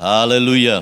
[0.00, 0.80] Haleluja.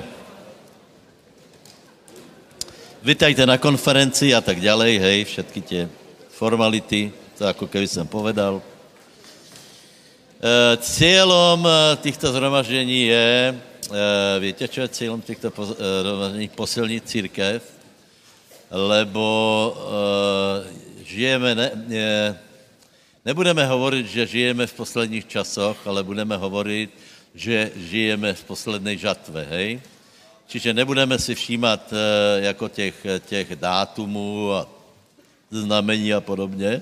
[3.03, 5.81] Vítajte na konferenci a tak ďalej, hej, všetky tie
[6.31, 8.63] formality, to ako keby jsem povedal.
[10.39, 11.67] E, cílem
[11.99, 13.59] těchto zhromaždění je,
[13.91, 16.55] e, víte, čo je cílem těchto zhromaždění?
[16.55, 17.59] Posilnit církev,
[18.71, 19.27] lebo
[19.75, 22.39] e, žijeme, ne, ne,
[23.27, 26.87] nebudeme hovorit, že žijeme v posledních časoch, ale budeme hovorit,
[27.35, 29.81] že žijeme v poslední žatve, hej?
[30.47, 31.93] Čiže nebudeme si všímat
[32.37, 34.67] jako těch, těch dátumů a
[35.51, 36.81] znamení a podobně.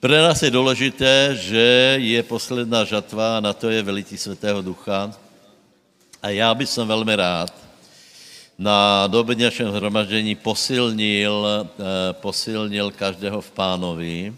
[0.00, 5.12] Pro nás je důležité, že je posledná žatva a na to je velití Svatého Ducha.
[6.22, 7.54] A já bych jsem velmi rád
[8.58, 11.46] na dobedňašem hromaždění posilnil,
[12.12, 14.34] posilnil každého v pánovi,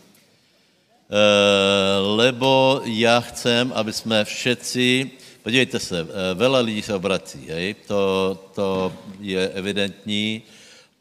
[2.17, 5.11] lebo já chcem, aby jsme všetci,
[5.43, 7.75] podívejte se, vela lidí se obrací, hej?
[7.75, 10.43] To, to je evidentní,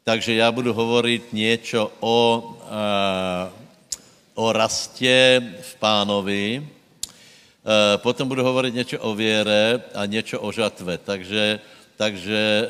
[0.04, 2.44] takže já budu hovorit něco o,
[4.34, 6.68] o rastě v pánovi,
[7.96, 10.98] potom budu hovorit něco o věre a něco o žatve.
[10.98, 11.60] Takže,
[11.96, 12.68] takže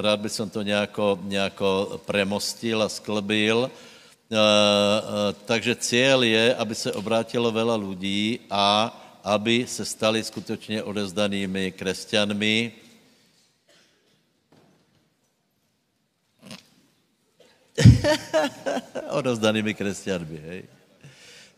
[0.00, 3.70] rád bych to nějako, nějako premostil a sklbil.
[5.44, 12.72] Takže cíl je, aby se obrátilo vela lidí a aby se stali skutečně odezdanými křesťanmi,
[19.10, 20.62] odovzdanými křesťanmi, hej.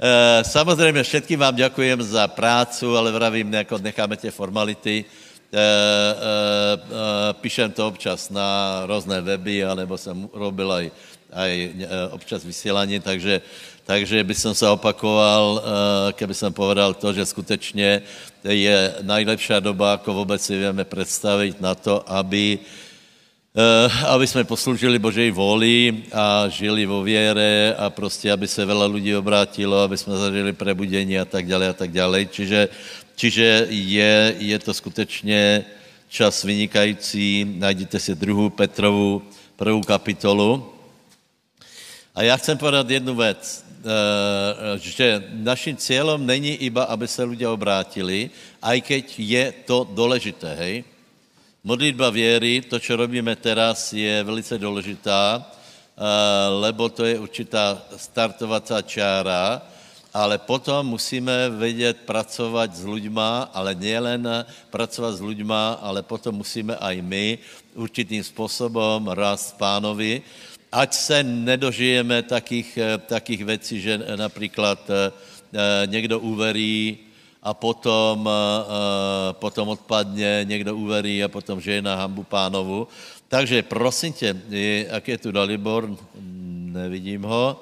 [0.03, 5.05] E, samozřejmě všetkým vám děkujem za prácu, ale vravím, jako necháme tě formality.
[5.53, 10.91] E, e, e, píšem to občas na různé weby, anebo jsem robil aj,
[11.33, 11.73] aj
[12.11, 13.41] občas vysílání, takže,
[13.87, 15.63] takže by som se opakoval,
[16.13, 18.03] keby jsem povedal to, že skutečně
[18.45, 22.59] je najlepší doba, ako vůbec si vieme představit na to, aby
[23.53, 28.89] Eh, aby jsme posloužili Božej vůli a žili vo věre a prostě, aby se vela
[28.89, 32.25] lidí obrátilo, aby jsme zažili prebudení a tak dále a tak dále.
[32.25, 32.69] Čiže,
[33.17, 35.65] čiže je, je to skutečně
[36.09, 37.45] čas vynikající.
[37.61, 39.23] Najdete si druhou Petrovu
[39.57, 40.73] prvou kapitolu.
[42.15, 47.49] A já chcem povedat jednu věc, eh, že naším cílem není iba, aby se lidé
[47.49, 48.31] obrátili,
[48.63, 50.85] aj keď je to důležité, hej?
[51.65, 56.03] Modlitba věry, to, co robíme teraz, je velice důležitá, eh,
[56.61, 59.63] lebo to je určitá startovací čára,
[60.13, 64.29] ale potom musíme vědět pracovat s lidma, ale nejen
[64.71, 67.39] pracovat s lidma, ale potom musíme aj my
[67.75, 70.23] určitým způsobem rást pánovi,
[70.73, 75.13] ať se nedožijeme takých, eh, takých věcí, že například eh,
[75.87, 76.99] někdo uverí,
[77.43, 78.31] a potom,
[79.43, 82.87] potom odpadne, někdo uverí a potom žena hambu pánovu.
[83.29, 84.31] Takže prosím tě,
[84.87, 85.91] jak je tu Dalibor,
[86.71, 87.59] nevidím ho,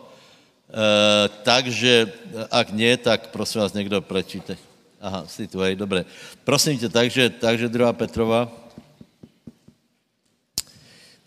[1.42, 2.12] takže
[2.50, 4.56] ak nie, tak prosím vás někdo prečíte.
[5.00, 6.04] Aha, si tu, hej, dobré.
[6.44, 8.52] Prosím tě, takže, takže druhá Petrova.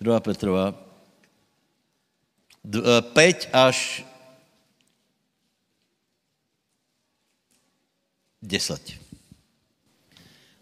[0.01, 0.82] Druhá Petrova.
[2.63, 4.07] D, uh, 5 až
[8.43, 9.03] 10.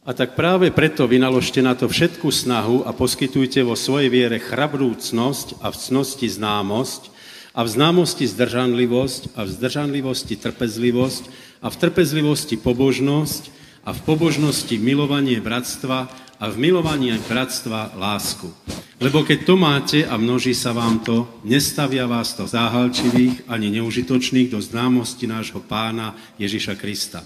[0.02, 5.62] A tak práve preto vynaložte na to všetku snahu a poskytujte vo svojej viere chrabrúcnosť
[5.62, 7.14] a v cnosti známosť
[7.54, 11.24] a v známosti zdržanlivosť a v zdržanlivosti trpezlivosť
[11.62, 13.44] a v trpezlivosti pobožnosť
[13.86, 16.10] a v pobožnosti milovanie bratstva
[16.42, 18.50] a v milovaní bratstva lásku.
[18.98, 24.50] Lebo keď to máte a množí sa vám to, nestavia vás to záhalčivých ani neužitočných
[24.50, 27.22] do známosti nášho pána Ježiša Krista.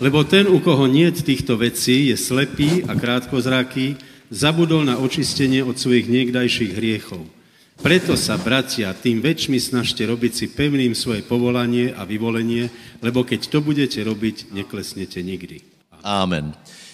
[0.00, 4.00] Lebo ten, u koho nie týchto vecí, je slepý a krátkozraký,
[4.32, 7.28] zabudol na očistenie od svojich niekdajších hriechov.
[7.76, 12.72] Preto sa, bratia, tým väčšmi snažte robiť si pevným svoje povolanie a vyvolenie,
[13.04, 15.60] lebo keď to budete robiť, neklesnete nikdy.
[16.00, 16.56] Amen.
[16.56, 16.85] Uh,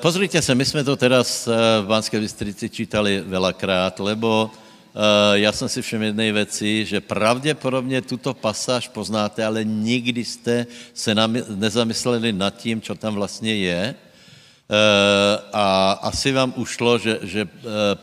[0.00, 4.50] pozrite sa, my sme to teraz uh, v Banskej Bystrici čítali veľakrát, lebo
[4.90, 10.66] Uh, já jsem si všiml jedné věci, že pravděpodobně tuto pasáž poznáte, ale nikdy jste
[10.94, 11.14] se
[11.54, 13.94] nezamysleli nad tím, co tam vlastně je.
[14.70, 17.50] Uh, a asi vám ušlo, že, že uh,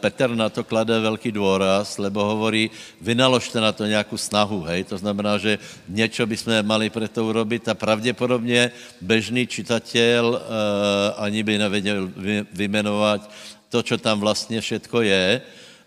[0.03, 2.67] Petr na to klade velký důraz, lebo hovorí,
[2.99, 4.83] vynaložte na to nějakou snahu, hej?
[4.83, 11.43] To znamená, že něco bychom mali pro to urobit a pravděpodobně bežný čitatel uh, ani
[11.43, 12.11] by nevěděl
[12.51, 13.31] vymenovat
[13.71, 15.41] to, co tam vlastně všetko je.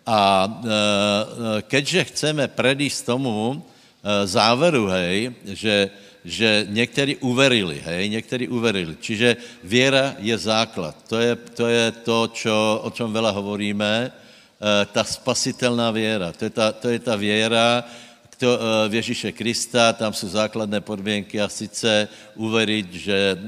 [0.06, 0.48] A
[1.68, 3.62] keďže chceme predísť tomu
[4.24, 5.92] záveru, hej, že
[6.24, 8.96] že někteří uverili, hej, někteří uverili.
[9.00, 10.96] Čiže věra je základ.
[11.08, 16.32] To je to, je to čo, o čem vela hovoríme, eh, ta spasitelná věra.
[16.32, 17.84] To je ta, to je ta věra,
[18.40, 23.40] to, eh, v Ježíše Krista, tam jsou základné podmínky a sice uveriť, že eh,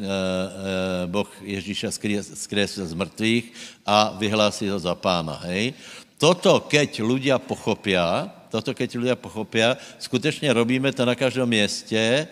[1.08, 1.88] Boh Ježíša
[2.36, 3.44] skresil z mrtvých
[3.88, 5.40] a vyhlásí ho za pána.
[5.48, 5.72] Hej?
[6.20, 12.28] Toto, keď ľudia pochopia, toto, keď ľudia pochopia, skutečně robíme to na každém městě,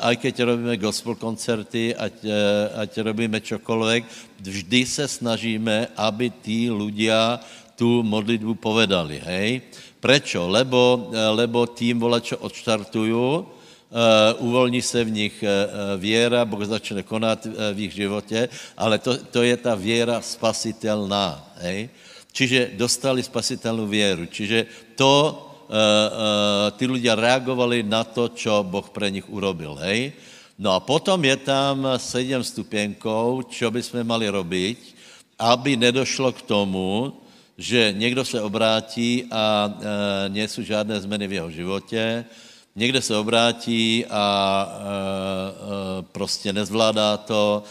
[0.00, 2.24] aj keď robíme gospel koncerty, ať,
[2.80, 4.08] ať robíme čokoliv,
[4.40, 7.40] vždy se snažíme, aby tí ľudia
[7.80, 9.64] tu modlitbu povedali, hej?
[10.00, 10.48] Prečo?
[10.52, 13.56] Lebo, eh, lebo tým volačo odštartujú,
[13.90, 15.50] Uh, uvolní se v nich uh,
[15.98, 18.48] věra, Boh začne konat uh, v jejich životě,
[18.78, 21.42] ale to, to je ta věra spasitelná.
[21.58, 21.90] Hej?
[22.30, 24.30] Čiže dostali spasitelnou věru.
[24.30, 25.34] Čiže to,
[26.74, 29.78] ty ľudia reagovali na to, čo Boh pre nich urobil.
[29.86, 30.12] Hej?
[30.58, 34.78] No a potom je tam sedm stupienkov, čo by sme mali robiť,
[35.40, 37.16] aby nedošlo k tomu,
[37.56, 39.72] že někdo se obrátí a e,
[40.28, 42.24] nejsou žádné změny v jeho životě,
[42.80, 44.24] někde se obrátí a
[44.64, 47.62] e, e, prostě nezvládá to.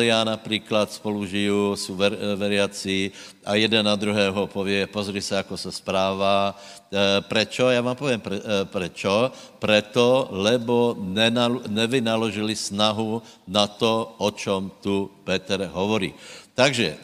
[0.00, 3.10] já například spolu žiju, jsou ver, veriaci
[3.44, 6.54] a jeden na druhého pově, pozri se, jako se zpráva.
[6.54, 7.66] E, prečo?
[7.66, 9.34] Já vám povím, pre, e, prečo.
[9.58, 16.14] Preto, lebo nenal, nevynaložili snahu na to, o čem tu Petr hovorí.
[16.54, 16.94] Takže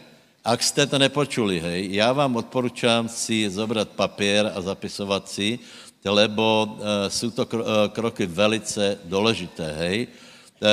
[0.44, 5.58] ak jste to nepočuli, hej, já vám odporučám si zobrat papír a zapisovat si,
[6.08, 6.78] lebo uh,
[7.08, 7.62] jsou to uh,
[7.92, 10.06] kroky velice důležité, hej.
[10.58, 10.66] Uh,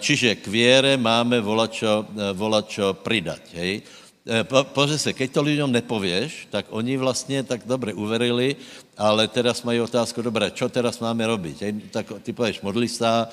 [0.00, 3.82] čiže k věre máme volačo, volačo pridať, hej.
[4.22, 8.56] Po, pozri se, keď to lidem nepověš, tak oni vlastně tak dobře uverili,
[8.94, 11.56] ale teraz mají otázku, dobré, čo teraz máme robiť?
[11.62, 11.72] Hej?
[11.90, 13.26] Tak ty pověš, modli se, uh,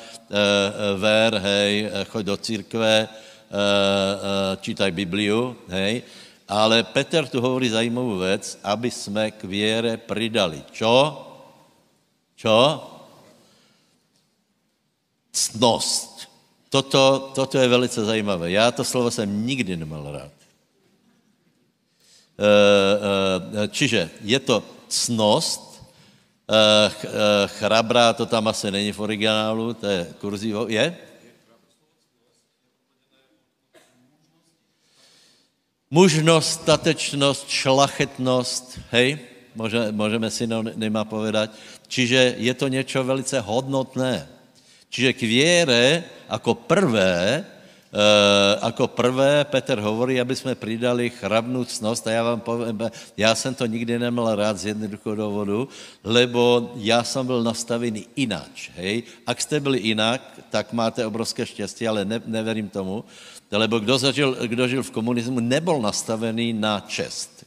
[0.97, 3.05] ver, hej, choď do církve,
[3.49, 6.05] Eh, eh, čítaj Bibliu, hej,
[6.45, 10.61] ale Peter tu hovorí zajímavou věc, aby jsme k věre pridali.
[10.69, 11.25] Čo?
[12.39, 12.79] Čo?
[15.31, 16.31] Cnost.
[16.69, 18.51] Toto, toto je velice zajímavé.
[18.51, 20.31] Já to slovo jsem nikdy nemal rád.
[22.39, 25.83] Eh, čiže je to cnost,
[27.45, 30.97] chrabrá, to tam asi není v originálu, to je kurzivo, je?
[35.91, 39.19] mužnost, statečnost, šlachetnost, hej,
[39.55, 41.51] Může, můžeme si nemá povedať.
[41.87, 44.27] Čiže je to něco velice hodnotné.
[44.89, 47.45] Čiže k věre jako prvé,
[47.93, 52.81] e, jako prvé Petr hovorí, aby jsme přidali chrabnou cnost a já vám povím,
[53.17, 55.67] já jsem to nikdy neměl rád z jednoduchého důvodu,
[56.03, 59.03] lebo já jsem byl nastavený ináč, hej.
[59.25, 63.05] Ak jste byli jinak, tak máte obrovské štěstí, ale ne, neverím tomu.
[63.51, 67.38] Lebo kdo, zažil, kdo žil v komunismu, nebyl nastavený na čest.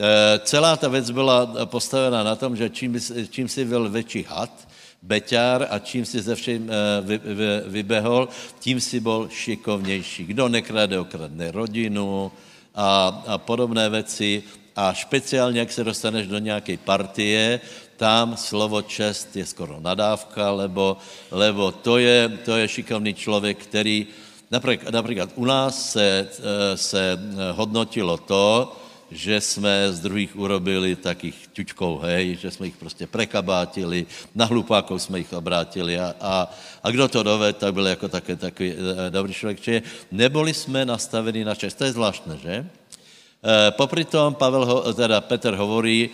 [0.00, 3.00] E, celá ta věc byla postavena na tom, že čím,
[3.30, 4.68] čím si byl větší had,
[5.02, 6.70] beťár a čím si ze všem
[7.02, 8.28] vy, vy, vybehol,
[8.60, 10.24] tím si byl šikovnější.
[10.24, 12.32] Kdo nekrade, okradne rodinu
[12.74, 14.42] a, a podobné věci.
[14.76, 17.60] A speciálně, jak se dostaneš do nějaké partie,
[17.96, 20.96] tam slovo čest je skoro nadávka, lebo,
[21.30, 24.06] lebo to, je, to je šikovný člověk, který
[24.50, 28.76] Například, například u nás se, eh, se eh, hodnotilo to,
[29.10, 35.02] že jsme z druhých urobili takých ťučkou, hej, že jsme jich prostě prekabátili, na hlupákov
[35.02, 36.50] jsme jich obrátili a, a,
[36.82, 39.60] a kdo to dovedl, tak byl jako také takový e, dobrý člověk.
[39.60, 41.74] Čiže neboli jsme nastaveni na čest.
[41.74, 42.54] To je zvláštné, že?
[42.54, 42.66] E,
[43.70, 46.10] popri tom Pavel, teda Petr hovorí,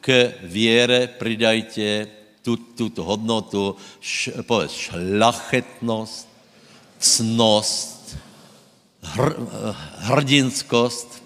[0.00, 2.06] k věre pridajte
[2.42, 6.28] tu, tuto hodnotu, š, povedz, šlachetnost,
[6.98, 8.16] cnost,
[9.02, 9.32] hr,
[9.98, 11.23] hrdinskost.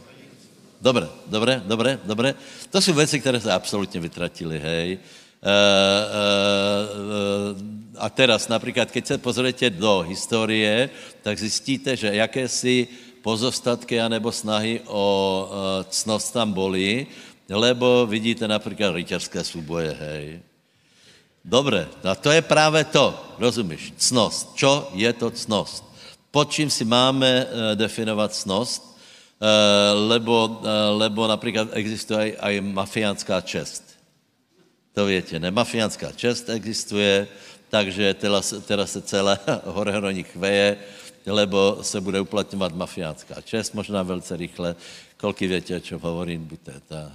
[0.81, 2.35] Dobré, dobré, dobré, dobré.
[2.71, 4.93] To jsou věci, které se absolutně vytratily, hej.
[4.93, 5.59] E, e,
[7.99, 10.91] a teraz například, keď se pozriete do historie,
[11.23, 12.89] tak zjistíte, že jakési
[13.23, 15.05] pozostatky anebo snahy o
[15.91, 17.07] cnost tam boli,
[17.51, 20.39] lebo vidíte například ryťarské súboje, hej.
[21.43, 24.55] Dobre, a to je právě to, rozumíš, cnost.
[24.55, 25.85] Čo je to cnost?
[26.31, 28.98] Pod čím si máme definovat cnost?
[29.39, 30.67] Uh, lebo, uh,
[30.99, 33.99] lebo například existuje aj mafiánská čest.
[34.93, 35.51] To větě, ne?
[35.51, 37.29] Mafiánská čest existuje,
[37.71, 40.77] takže teraz, teraz se celé horehroní chveje,
[41.27, 44.77] lebo se bude uplatňovat mafiánská čest, možná velice rychle.
[45.17, 47.13] Kolky větě, o čem hovorím, buďte ta,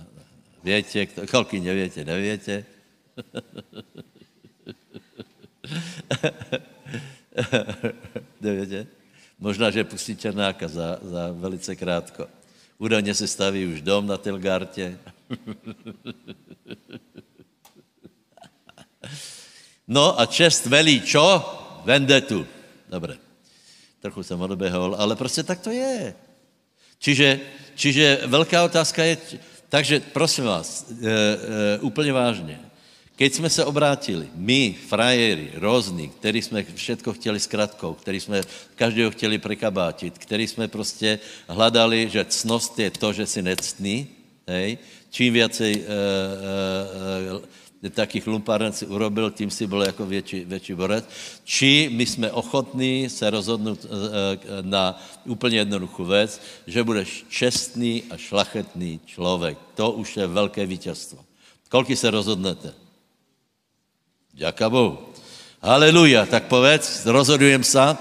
[0.64, 2.66] větě, kolky nevětě, nevětě.
[8.42, 8.88] Nevědě?
[9.44, 12.28] Možná, že pustí Černáka za, za velice krátko.
[12.80, 14.98] Údajně se staví už dom na Telgártě.
[19.88, 21.44] No a čest velí čo?
[21.84, 22.48] Vendetu.
[22.90, 23.20] Dobré.
[24.00, 26.16] Trochu jsem odběhol, ale prostě tak to je.
[27.00, 27.40] Čiže,
[27.76, 29.18] čiže velká otázka je,
[29.70, 32.60] takže prosím vás, e, e, úplně vážně,
[33.16, 38.42] keď jsme se obrátili, my, frajery, různí, který jsme všetko chtěli s kratkou, který jsme
[38.76, 44.08] každého chtěli prekabátit, který jsme prostě hledali, že cnost je to, že si nectný,
[44.48, 44.78] hej,
[45.10, 45.86] čím viacej e,
[47.86, 51.06] e, takých lumpáren si urobil, tím si byl jako větší, větší borec.
[51.44, 53.90] Či my jsme ochotní se rozhodnout e,
[54.62, 59.58] na úplně jednoduchou věc, že budeš čestný a šlachetný člověk.
[59.76, 61.20] To už je velké vítězstvo.
[61.70, 62.83] Kolik se rozhodnete?
[64.34, 64.98] Ďaká Bohu.
[65.62, 66.26] Haleluja.
[66.26, 67.98] Tak povedz, rozhodujem se,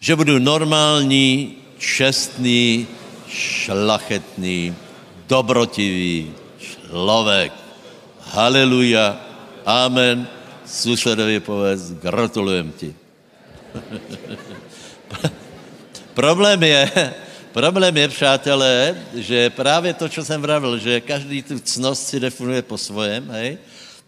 [0.00, 2.86] že budu normální, čestný,
[3.28, 4.74] šlachetný,
[5.28, 7.52] dobrotivý člověk.
[8.32, 9.20] Haleluja.
[9.66, 10.28] Amen.
[10.66, 12.94] Susedovi povedz, gratulujem ti.
[16.14, 17.14] problém je,
[17.52, 22.62] problém je, přátelé, že právě to, co jsem vravil, že každý tu cnost si definuje
[22.62, 23.58] po svojem, hej,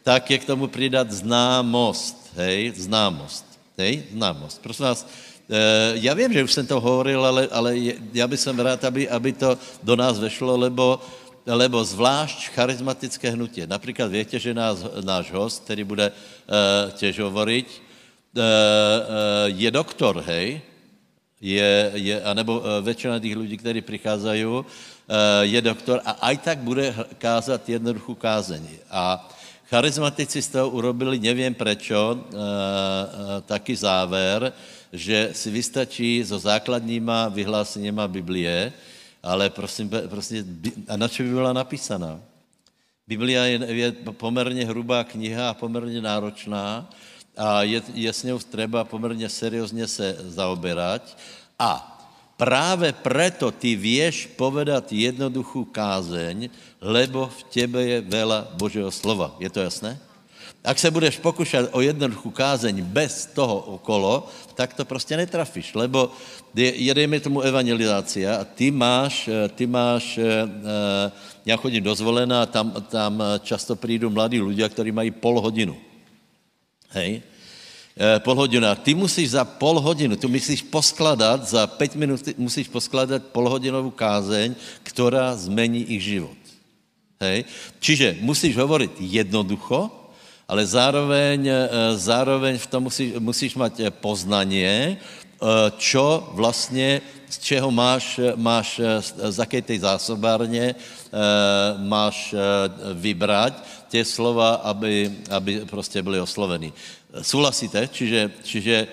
[0.09, 3.45] tak je k tomu přidat známost, hej, známost,
[3.77, 4.57] hej, známost.
[4.65, 7.77] Prosím vás, e, já vím, že už jsem to hovoril, ale, ale
[8.17, 10.97] já bych jsem rád, aby, aby to do nás vešlo, lebo,
[11.45, 13.69] lebo zvlášť charizmatické hnutí.
[13.69, 16.13] Například větě, že nás, náš host, který bude e,
[16.97, 18.49] těž hovoriť, e, e,
[19.61, 20.61] je doktor, hej,
[21.37, 24.65] je, je, anebo většina těch lidí, kteří přicházejí,
[25.41, 28.69] je doktor a aj tak bude kázat jednoduchou kázeň.
[28.91, 29.29] A
[29.69, 32.21] Charizmatici z toho urobili, nevím prečo, e, e,
[33.45, 34.53] taky záver,
[34.93, 38.73] že si vystačí so základníma vyhláseníma Biblie,
[39.21, 40.41] ale prosím, prosím
[40.89, 42.17] a na čo by byla napísaná?
[43.05, 46.89] Biblia je, je poměrně hrubá kniha a poměrně náročná
[47.37, 51.17] a je, je s ňou třeba poměrně seriózně se zaoberať
[51.59, 51.98] a
[52.39, 56.47] Práve preto ty vieš povedat jednoduchou kázeň,
[56.79, 59.35] lebo v tebe je vela Božího slova.
[59.43, 59.99] Je to jasné?
[60.63, 66.15] Ak se budeš pokušat o jednoduchou kázeň bez toho okolo, tak to prostě netrafíš, lebo
[66.55, 71.11] je, tomu evangelizácia a ty máš, ty máš, eh,
[71.47, 75.77] já chodím dozvolená, tam, tam často přijdou mladí ľudia, kteří mají pol hodinu.
[76.91, 77.23] Hej?
[77.99, 78.63] Eh, pol hodinu.
[78.71, 83.91] A ty musíš za pol hodinu, tu musíš poskladat, za pět minut musíš poskladat polhodinovou
[83.91, 84.55] kázeň,
[84.87, 86.39] která zmení ich život.
[87.19, 87.45] Hej?
[87.83, 89.91] Čiže musíš hovorit jednoducho,
[90.47, 91.59] ale zároveň, eh,
[91.99, 95.03] zároveň v tom musíš, musíš mít eh, poznanie,
[95.79, 100.75] čo vlastně, z čeho máš, máš z jaké tej zásobárně
[101.79, 102.35] máš
[102.95, 103.55] vybrať
[103.89, 106.73] tě slova, aby, aby prostě byly osloveny.
[107.23, 107.89] Souhlasíte?
[107.89, 108.87] Čiže, čiže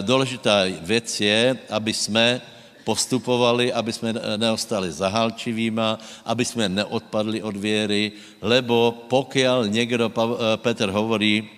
[0.00, 2.40] důležitá věc je, aby jsme
[2.84, 10.90] postupovali, aby jsme neostali zahalčivýma, aby jsme neodpadli od věry, lebo pokud někdo, eh, Petr
[10.90, 11.50] hovorí,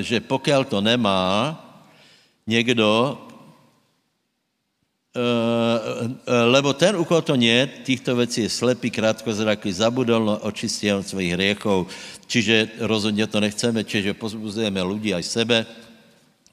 [0.00, 1.54] že pokud to nemá
[2.50, 3.18] někdo,
[6.26, 11.34] lebo ten, u koho to nie, týchto věcí je slepý, krátkozraký, zabudol, no, očistil svých
[11.34, 11.90] hriechov,
[12.26, 15.66] čiže rozhodně to nechceme, čiže pozbuzujeme lidi aj sebe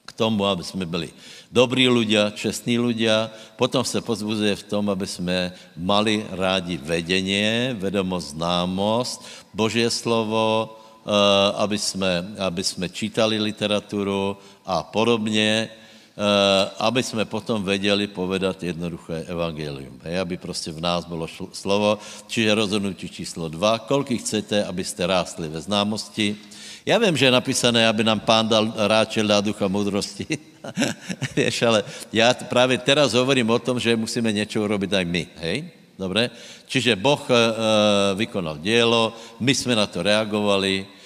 [0.06, 1.10] k tomu, aby jsme byli
[1.54, 8.34] dobrí ľudia, čestní ľudia, potom se pozbuzuje v tom, aby jsme mali rádi vedenie, vedomost,
[8.34, 9.22] známost,
[9.54, 10.76] Božie slovo,
[11.56, 14.36] aby jsme, aby jsme čítali literaturu
[14.66, 15.87] a podobně, Eh,
[16.78, 20.00] aby jsme potom věděli povedat jednoduché evangelium.
[20.02, 21.98] Hej, aby prostě v nás bylo slovo.
[22.26, 23.78] Čiže rozhodnutí číslo dva.
[23.78, 26.36] Kolik chcete, abyste rástli ve známosti?
[26.86, 30.26] Já vím, že je napísané, aby nám pán dal ráčel dá ducha moudrosti.
[31.36, 35.26] Víš, ale já právě teraz hovorím o tom, že musíme něco urobit aj my.
[35.36, 35.70] Hej?
[35.98, 36.30] Dobre?
[36.66, 37.34] Čiže Boh e,
[38.14, 40.97] vykonal dielo, my jsme na to reagovali, Eh,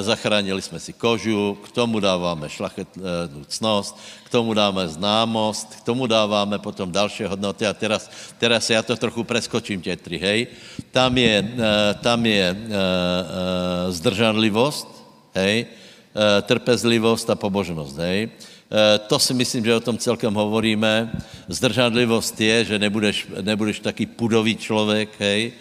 [0.00, 6.06] zachránili jsme si kožu, k tomu dáváme šlachetnou cnost, k tomu dáme známost, k tomu
[6.06, 10.46] dáváme potom další hodnoty a teraz, teraz já to trochu preskočím, tě tři, hej.
[10.90, 14.88] Tam je, eh, tam je eh, zdržanlivost,
[15.34, 15.66] hej,
[16.42, 18.28] trpezlivost a pobožnost, hej.
[19.06, 21.12] To si myslím, že o tom celkem hovoríme.
[21.48, 25.52] Zdržanlivost je, že nebudeš, nebudeš taký pudový člověk, hej,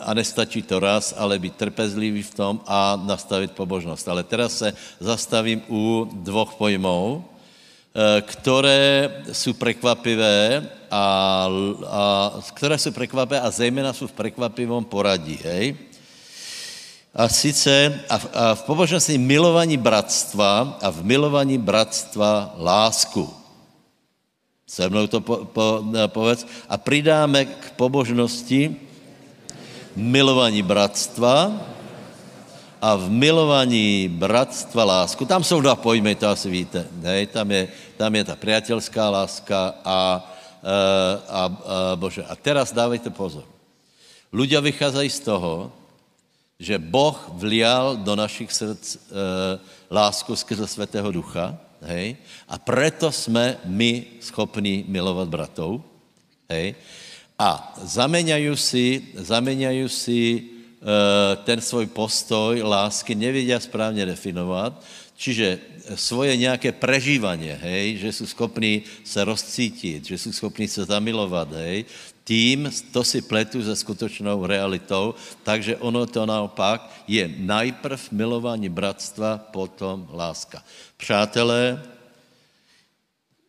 [0.00, 4.08] a nestačí to raz, ale být trpezlivý v tom a nastavit pobožnost.
[4.08, 7.24] Ale teraz se zastavím u dvoch pojmů,
[8.20, 11.48] které jsou překvapivé a,
[11.86, 15.76] a které jsou překvapivé a zejména jsou v překvapivom poradí, hej?
[17.14, 23.45] A sice a v, a v pobožnosti milovaní bratstva a v milovaní bratstva lásku.
[24.66, 26.46] Se mnou to po, po, povedz.
[26.68, 28.76] A přidáme k pobožnosti
[29.96, 31.54] milovaní bratstva
[32.82, 35.24] a v milovaní bratstva lásku.
[35.24, 36.86] Tam jsou dva pojmy, to asi víte.
[37.00, 37.26] Ne?
[37.26, 39.96] Tam, je, tam je ta přátelská láska a, a,
[41.28, 41.42] a, a
[41.96, 42.26] bože.
[42.26, 43.46] A teraz dávejte pozor.
[44.34, 45.70] Ľudia vycházají z toho,
[46.58, 48.98] že Boh vlial do našich srdc e,
[49.88, 52.16] lásku skrze Svatého Ducha, hej,
[52.48, 55.80] a preto jsme my schopni milovat bratov,
[56.48, 56.74] hej,
[57.38, 64.84] a zaměňají si, zaměňají si e, ten svůj postoj lásky, nevědí správně definovat,
[65.16, 65.58] čiže
[65.94, 71.84] svoje nějaké prežívanie, hej, že jsou schopni se rozcítit, že jsou schopni se zamilovat, hej,
[72.26, 75.14] tím to si pletu se skutečnou realitou,
[75.46, 80.62] takže ono to naopak je najprv milování bratstva, potom láska.
[80.96, 81.82] Přátelé,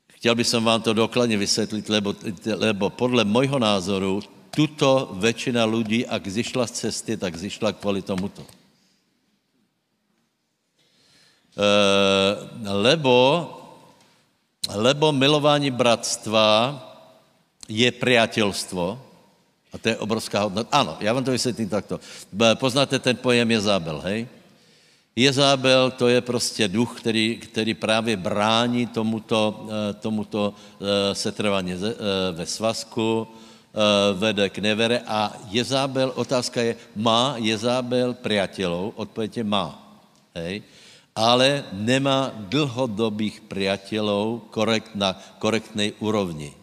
[0.07, 2.15] chtěl bych vám to dokladně vysvětlit, lebo,
[2.55, 4.21] lebo podle mojho názoru
[4.53, 8.45] tuto většina lidí, ak zišla z cesty, tak zišla kvůli tomuto.
[11.57, 11.69] E,
[12.69, 13.49] lebo,
[14.69, 16.83] lebo milování bratstva
[17.67, 18.85] je priateľstvo,
[19.67, 20.71] a to je obrovská hodnota.
[20.71, 21.99] Ano, já vám to vysvětlím takto.
[22.55, 24.27] Poznáte ten pojem Jezábel, hej?
[25.17, 31.77] Jezábel to je prostě duch, který, který právě brání tomuto, eh, tomuto eh, setrvání eh,
[32.31, 33.27] ve svazku,
[34.13, 38.97] vede k nevere a Jezábel, otázka je, má Jezábel priateľov?
[38.97, 39.77] Odpověď je má.
[40.33, 40.65] Hej?
[41.13, 46.57] Ale nemá dlhodobých priateľov korekt, na korektnej úrovni.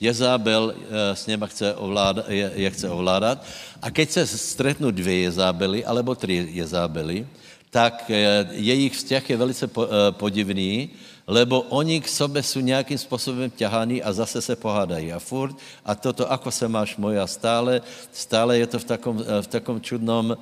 [0.00, 3.44] Jezábel eh, s něma chce ovládat, je, je chce ovládat.
[3.82, 7.26] A keď se stretnou dvě Jezábely, alebo tři Jezábely,
[7.70, 10.90] tak eh, jejich vzťah je velice eh, podivný,
[11.26, 15.12] lebo oni k sobě jsou nějakým způsobem ťahaní a zase se pohádají.
[15.12, 19.46] A furt, a toto, ako se máš moja, stále, stále je to v takom, v
[19.46, 20.34] takom, čudnom,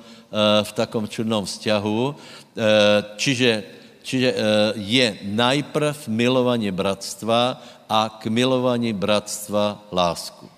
[0.63, 2.15] v takom čudnom vzťahu.
[3.21, 3.63] Čiže,
[4.03, 4.29] čiže
[4.75, 10.49] je najprv milovanie bratstva a k milování bratstva lásku.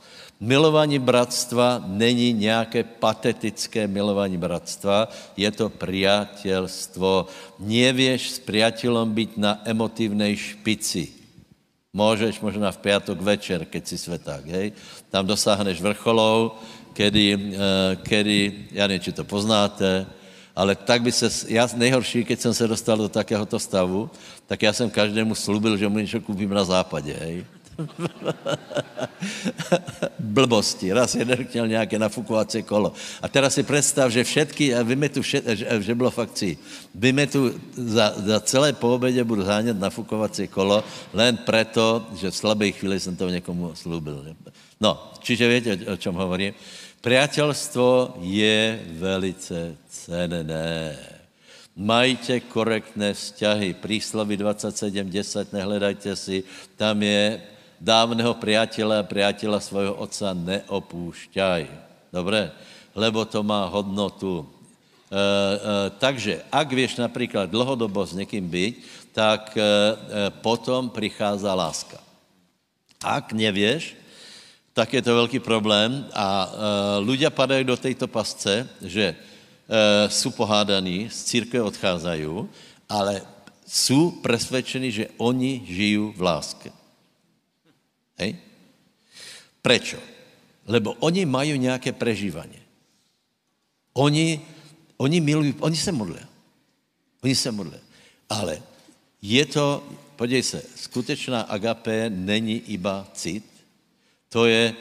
[0.41, 7.29] Milování bratstva není nějaké patetické milování bratstva, je to priateľstvo.
[7.61, 11.13] Nevieš s priateľom být na emotivnej špici.
[11.93, 14.73] Můžeš možná v pátek večer, keď si sveták, hej?
[15.13, 16.57] Tam dosáhneš vrcholov,
[16.97, 18.39] kedy, eh, kedy,
[18.71, 20.07] já nevím, či to poznáte,
[20.55, 24.09] ale tak by se, já nejhorší, keď jsem se dostal do takéhoto stavu,
[24.47, 27.45] tak já jsem každému slubil, že mu něco koupím na západě, hej.
[30.19, 30.93] Blbosti.
[30.93, 32.93] Raz jeden chtěl nějaké nafukovací kolo.
[33.21, 36.57] A teraz si představ, že všetky, a vymetu, všet, že, že bylo fakt cí,
[36.95, 40.83] vymetu za, za celé po obědě budu zánět nafukovací kolo,
[41.13, 44.35] len preto, že v slabé chvíli jsem to někomu slúbil.
[44.81, 46.53] No, čiže víte, o čem hovorím.
[47.01, 50.93] Priateľstvo je velice cenné.
[51.73, 53.73] Majte korektné vzťahy.
[53.73, 56.45] Príslovy 27.10, nehledajte si,
[56.77, 57.41] tam je
[57.81, 61.61] dávného priateľa a priateľa svojho otca neopúšťaj.
[62.13, 62.53] Dobre?
[62.93, 64.45] Lebo to má hodnotu.
[64.45, 65.25] E, e,
[65.97, 68.75] takže, ak vieš například dlhodobo s někým být,
[69.09, 69.65] tak e, e,
[70.29, 71.97] potom přichází láska.
[73.01, 73.97] Ak nevieš,
[74.73, 76.49] tak je to velký problém a e,
[77.03, 79.15] ľudia padají do této pasce, že e,
[80.09, 82.47] jsou pohádaní, z církve odcházají,
[82.89, 83.21] ale
[83.67, 86.71] jsou presvedčení, že oni žijí v láske.
[88.17, 88.35] Hej?
[89.61, 89.97] Prečo?
[90.67, 92.59] Lebo oni mají nějaké prežívání.
[93.93, 94.41] Oni,
[94.97, 96.23] oni milují, oni se modlí.
[97.23, 97.79] Oni se modlí.
[98.29, 98.61] Ale
[99.21, 99.83] je to,
[100.15, 103.50] podívej se, skutečná agapé není iba cit,
[104.31, 104.73] to je,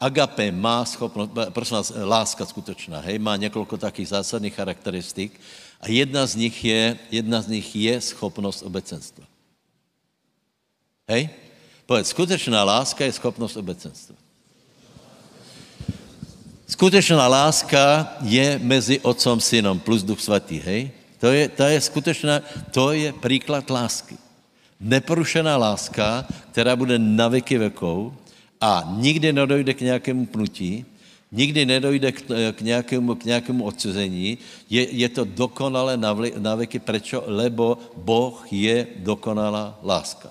[0.00, 5.40] agape má schopnost, prosím vás, láska skutečná, hej, má několik takých zásadních charakteristik
[5.80, 9.24] a jedna z nich je, jedna z nich je schopnost obecenstva.
[11.08, 11.30] Hej?
[11.86, 14.16] Povedz, skutečná láska je schopnost obecenstva.
[16.68, 20.90] Skutečná láska je mezi otcom, synom plus duch svatý, hej?
[21.20, 24.16] To je, to je skutečná, to je příklad lásky.
[24.80, 28.16] Neporušená láska, která bude na věky vekou,
[28.62, 30.86] a nikdy nedojde k nějakému pnutí,
[31.32, 32.22] nikdy nedojde k,
[32.52, 34.38] k, nějakému, k nějakému odsuzení.
[34.70, 35.98] Je, je to dokonalé
[36.38, 36.78] na, věky.
[36.78, 37.26] Prečo?
[37.26, 40.30] Lebo Boh je dokonalá láska.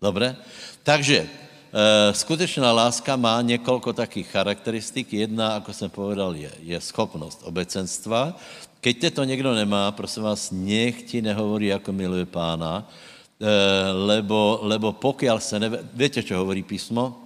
[0.00, 0.36] Dobre?
[0.82, 1.28] Takže
[1.72, 5.12] Eh, skutečná láska má několik takých charakteristik.
[5.12, 8.36] Jedna, jako jsem povedal, je, je schopnost obecenstva.
[8.80, 13.46] Keď to někdo nemá, prosím vás, nech ti nehovorí, jako miluje pána, eh,
[13.92, 15.80] lebo, lebo pokiaľ se neve...
[15.96, 17.21] Víte, čo hovorí písmo?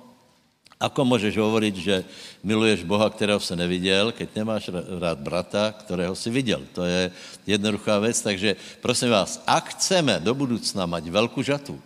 [0.76, 2.04] Ako můžeš hovoriť, že
[2.44, 6.60] miluješ Boha, kterého se neviděl, keď nemáš rád brata, kterého si viděl.
[6.76, 7.10] To je
[7.46, 11.80] jednoduchá věc, takže prosím vás, ak chceme do budoucna mať velkou žatu,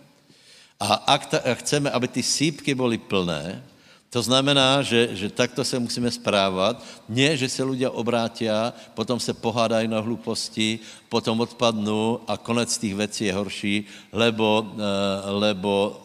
[0.81, 3.63] a ak ta, a chceme, aby ty sípky byly plné,
[4.11, 6.83] to znamená, že, že takto se musíme správat.
[7.09, 8.51] Ne, že se lidé obrátí,
[8.95, 13.77] potom se pohádají na hluposti, potom odpadnou a konec těch věcí je horší,
[14.13, 16.01] lebo, eh, lebo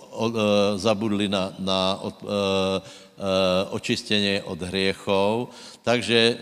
[0.75, 2.82] zabudli na, na od, eh,
[3.69, 5.49] očistění od hriechov.
[5.82, 6.38] Takže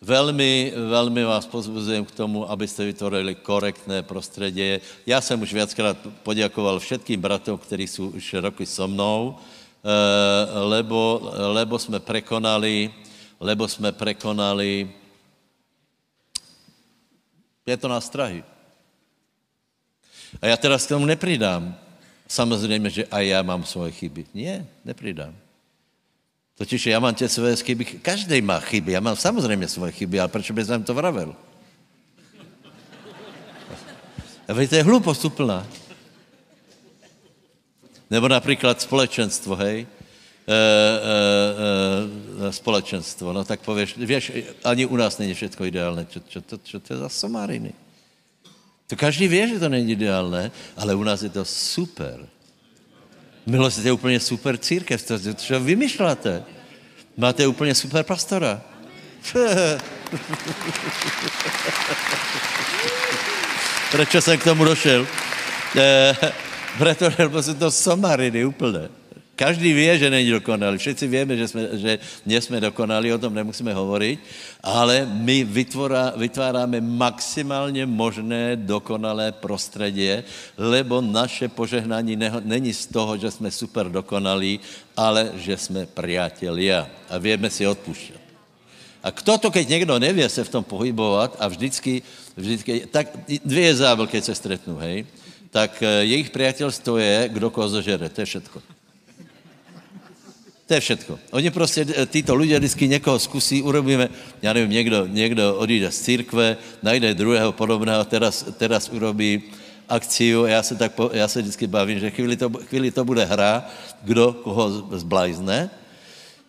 [0.00, 4.78] Velmi, velmi vás pozbuzujem k tomu, abyste vytvorili korektné prostředí.
[5.06, 11.32] Já jsem už viackrát poděkoval všetkým bratům, kteří jsou už roky so mnou, eh, lebo,
[11.32, 12.94] lebo jsme prekonali,
[13.40, 14.90] lebo jsme prekonali,
[17.66, 18.44] je to nástrahy.
[20.42, 21.85] A já teda k tomu nepridám.
[22.28, 24.26] Samozřejmě, že aj já mám svoje chyby.
[24.34, 25.34] Ne, nepridám.
[26.58, 30.28] Totiž já mám tě své chyby, každý má chyby, já mám samozřejmě svoje chyby, ale
[30.28, 31.36] proč bys nám to vravel?
[34.48, 35.66] A vy, to je hlupost úplná.
[38.10, 39.86] Nebo například společenstvo, hej?
[40.46, 44.32] E, e, e, společenstvo, no tak pověš, víš,
[44.64, 47.74] ani u nás není všechno ideálné, čo, čo, to, čo to je za somáriny?
[48.86, 52.26] To každý ví, že to není ideálné, ale u nás je to super.
[53.46, 56.42] Milost je úplně super církev, to, co vymýšláte.
[57.16, 58.62] Máte úplně super pastora.
[63.90, 65.06] Proč jsem k tomu došel?
[65.76, 66.16] E,
[66.78, 68.88] pretože jsou to somariny úplně.
[69.36, 70.78] Každý ví, že není dokonalý.
[70.78, 74.20] Všichni víme, že, jsme, že nejsme dokonalí, o tom nemusíme hovorit,
[74.64, 80.08] ale my vytvorá, vytváráme maximálně možné dokonalé prostředí,
[80.56, 84.60] lebo naše požehnání ne, není z toho, že jsme super dokonalí,
[84.96, 88.20] ale že jsme priatelia a víme si odpuštět.
[89.04, 92.02] A kdo to, keď někdo neví se v tom pohybovat a vždycky,
[92.36, 93.06] vždycky tak
[93.44, 95.06] dvě zável, keď se stretnou, hej,
[95.50, 98.75] tak eh, jejich přátelství je, kdo koho zažere, to je všetko.
[100.66, 101.18] To je všetko.
[101.30, 104.08] Oni prostě, eh, títo lidé vždycky někoho zkusí, urobíme,
[104.42, 109.42] já nevím, někdo, někdo odjde z církve, najde druhého podobného, teraz, teraz urobí
[109.88, 113.66] akciu, já se, tak, já se vždycky bavím, že chvíli to, chvíli to bude hra,
[114.02, 115.70] kdo koho zblajzne,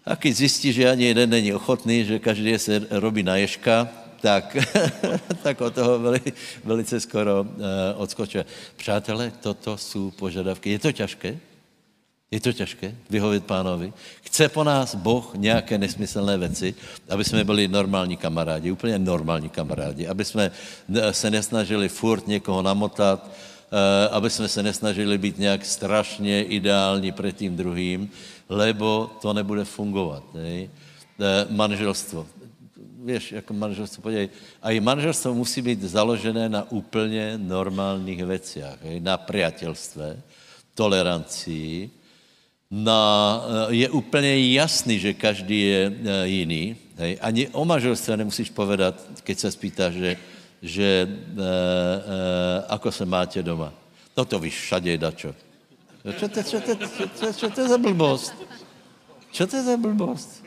[0.05, 3.87] a když zjistí, že ani jeden není ochotný, že každý se robí na ješka,
[4.21, 4.57] tak,
[5.43, 6.21] tak od toho veli,
[6.63, 7.47] velice skoro uh,
[7.95, 8.45] odskočuje.
[8.77, 10.71] Přátelé, toto jsou požadavky.
[10.71, 11.37] Je to těžké?
[12.31, 13.93] Je to těžké vyhovět pánovi.
[14.21, 16.75] Chce po nás Boh nějaké nesmyslné věci,
[17.09, 20.51] aby jsme byli normální kamarádi, úplně normální kamarádi, aby jsme
[21.11, 23.31] se nesnažili furt někoho namotat,
[23.71, 28.11] eh, aby jsme se nesnažili být nějak strašně ideální před tím druhým,
[28.49, 30.23] lebo to nebude fungovat.
[30.33, 30.43] Ne?
[30.43, 30.67] Eh,
[31.49, 32.27] manželstvo.
[33.05, 34.29] Víš, jako manželstvo, podívej,
[34.61, 40.03] a i manželstvo musí být založené na úplně normálních věcech, na přátelství,
[40.75, 41.96] tolerancii,
[42.71, 43.01] na,
[43.69, 46.75] eh, je úplně jasný, že každý je eh, jiný.
[46.97, 47.17] Hej.
[47.21, 50.11] Ani o manželství nemusíš povedat, keď se spýtáš, že,
[50.61, 51.47] že e, e,
[52.69, 53.69] ako se máte doma.
[54.17, 55.31] No to víš, všade je dačo.
[56.17, 58.33] Čo to, čo, to, čo, čo to je za blbost?
[59.29, 60.41] Čo to je za blbost?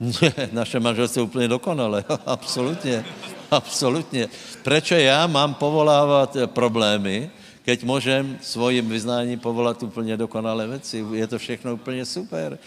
[0.00, 2.04] Ne, naše manželství je úplně dokonalé.
[2.26, 3.04] absolutně.
[3.50, 4.28] Absolutně.
[4.62, 7.30] Proč já mám povolávat problémy,
[7.68, 11.04] keď můžem svojím vyznáním povolat úplně dokonalé věci.
[11.12, 12.58] Je to všechno úplně super.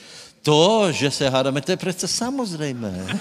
[0.42, 3.08] To, že se hádáme, to je přece samozřejmé.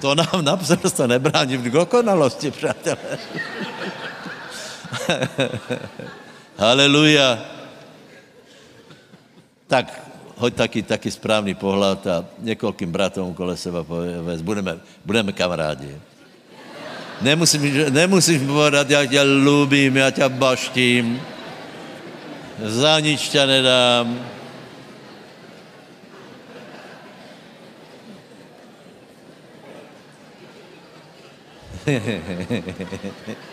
[0.00, 3.18] To nám naprosto nebrání v dokonalosti, přátelé.
[6.58, 7.38] Haleluja.
[9.66, 10.05] Tak,
[10.36, 15.96] hoď taky, taky správný pohled a několikým bratům kole seba povedz, budeme, budeme kamarádi.
[17.20, 21.22] Nemusím, nemusíš povedat, já tě lubím, já tě baštím,
[22.64, 24.20] za nič tě nedám.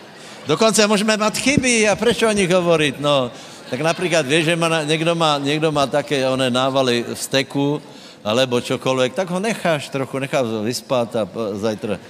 [0.46, 3.30] Dokonce můžeme mít chyby a proč o nich hovorit, no.
[3.70, 7.82] Tak například, víš, že má, někdo, má, někdo má také oné návaly v steku,
[8.24, 12.00] alebo čokoľvek, tak ho necháš trochu, necháš ho vyspat a zajtra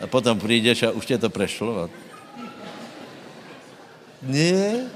[0.00, 1.90] a potom přijdeš a už tě to prešlo.
[4.22, 4.90] Ne?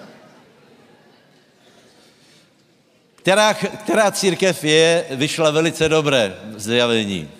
[3.16, 7.30] Která, která církev je, vyšla velice dobré v zjavení.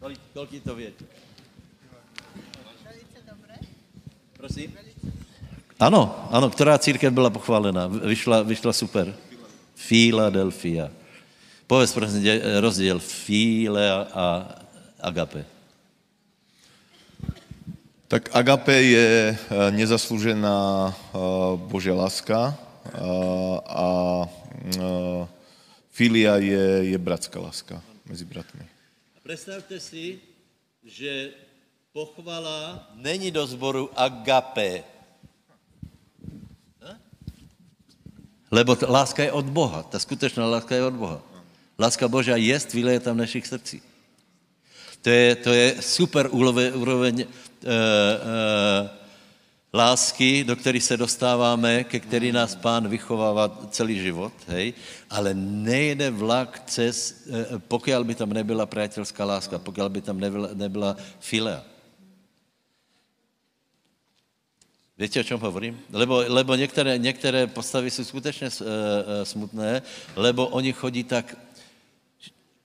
[0.00, 1.04] Kolik, kolik to větě?
[2.84, 3.54] Velice dobré.
[4.36, 4.77] Prosím?
[5.78, 9.14] Ano, ano, která církev byla pochválená, vyšla, vyšla super.
[9.74, 10.90] Filadelfia.
[11.66, 12.24] Povedz prosím
[12.60, 14.54] rozdíl file a,
[15.00, 15.44] agape.
[18.08, 21.18] Tak agape je eh, nezaslužená eh,
[21.56, 22.90] Božia láska eh,
[23.68, 23.88] a
[25.92, 28.64] filia je, je bratská láska mezi bratmi.
[29.22, 30.18] Představte si,
[30.84, 31.30] že
[31.92, 34.97] pochvala není do zboru agape.
[38.50, 39.82] Lebo ta láska je od Boha.
[39.82, 41.20] Ta skutečná láska je od Boha.
[41.78, 43.82] Láska Božá je vylieta v našich srdcích.
[45.02, 47.28] To je, to je super úroveň, úroveň e, e,
[49.74, 54.74] lásky, do které se dostáváme, ke který nás pán vychovává celý život, hej?
[55.10, 60.48] ale nejde vlak cez, e, pokud by tam nebyla přátelská láska, pokud by tam nebyla,
[60.54, 61.62] nebyla filea.
[64.98, 65.80] Víte, o čem hovorím?
[65.92, 68.66] Lebo, lebo některé, některé postavy jsou skutečně uh,
[69.22, 69.82] smutné,
[70.16, 71.36] lebo oni chodí tak,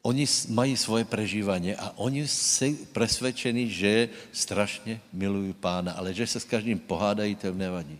[0.02, 6.39] oni mají svoje prežívání a oni jsou přesvědčeni, že strašně milují pána, ale že se
[6.39, 8.00] s každým pohádají, to jim nevadí.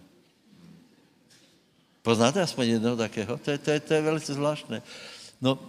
[2.02, 3.38] Poznáte aspoň jednoho takého?
[3.38, 4.82] To je, to je, to je velice zvláštné.
[5.42, 5.60] No,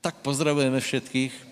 [0.00, 1.46] tak pozdravujeme všetkých.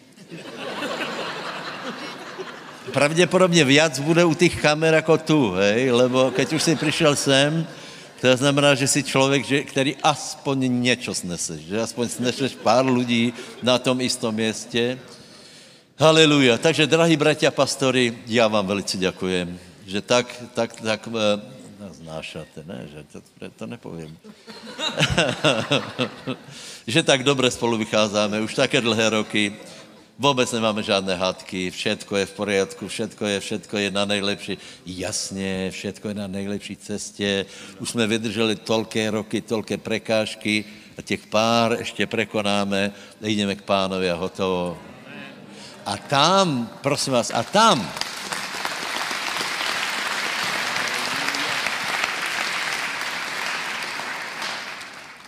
[2.93, 5.91] Pravděpodobně viac bude u těch kamer jako tu, hej?
[5.91, 7.67] lebo keď už jsi přišel sem,
[8.21, 13.35] to znamená, že jsi člověk, že, který aspoň něco sneseš, že aspoň sneseš pár lidí
[13.63, 14.99] na tom istom městě.
[15.99, 16.59] Haleluja.
[16.59, 21.07] Takže, drahí bratia pastory, já vám velice děkujem, že tak, tak, tak
[21.81, 24.19] no, znášate, ne, že to, to nepovím.
[26.87, 29.57] že tak dobře spolu vycházíme, už také dlhé roky.
[30.19, 34.59] Vůbec nemáme žádné hádky, všetko je v poriadku, všetko je, všetko je na nejlepší.
[34.87, 37.47] Jasně, všetko je na nejlepší cestě.
[37.79, 40.65] Už jsme vydrželi tolké roky, tolké prekážky
[40.99, 44.79] a těch pár ještě prekonáme jdeme k pánovi a hotovo.
[45.87, 47.93] A tam, prosím vás, a tam,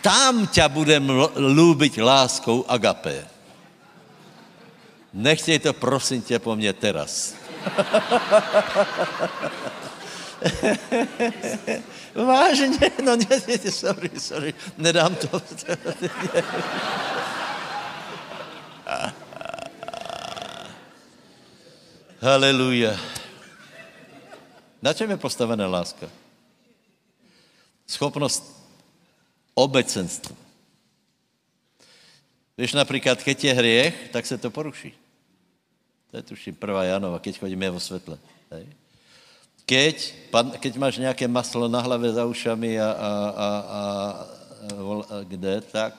[0.01, 3.34] tam tě budem lúbit láskou agapé.
[5.15, 7.35] Nechtěj to, prosím tě, po mně teraz.
[12.15, 15.27] Vážně, no ne, ne, sorry, sorry, nedám to.
[22.21, 22.99] Haleluja.
[24.81, 26.09] Na čem je postavená láska?
[27.87, 28.67] Schopnost
[29.53, 30.35] obecenstva.
[32.57, 35.04] Víš, například, keď je hriech, tak se to poruší.
[36.11, 38.17] To je tuším prvá Janova, keď chodíme vo svetle.
[38.51, 38.65] Hej.
[39.65, 39.95] Keď,
[40.29, 43.49] pan, keď máš nějaké maslo na hlavě za ušami a, a, a, a,
[45.09, 45.93] a kde, tak,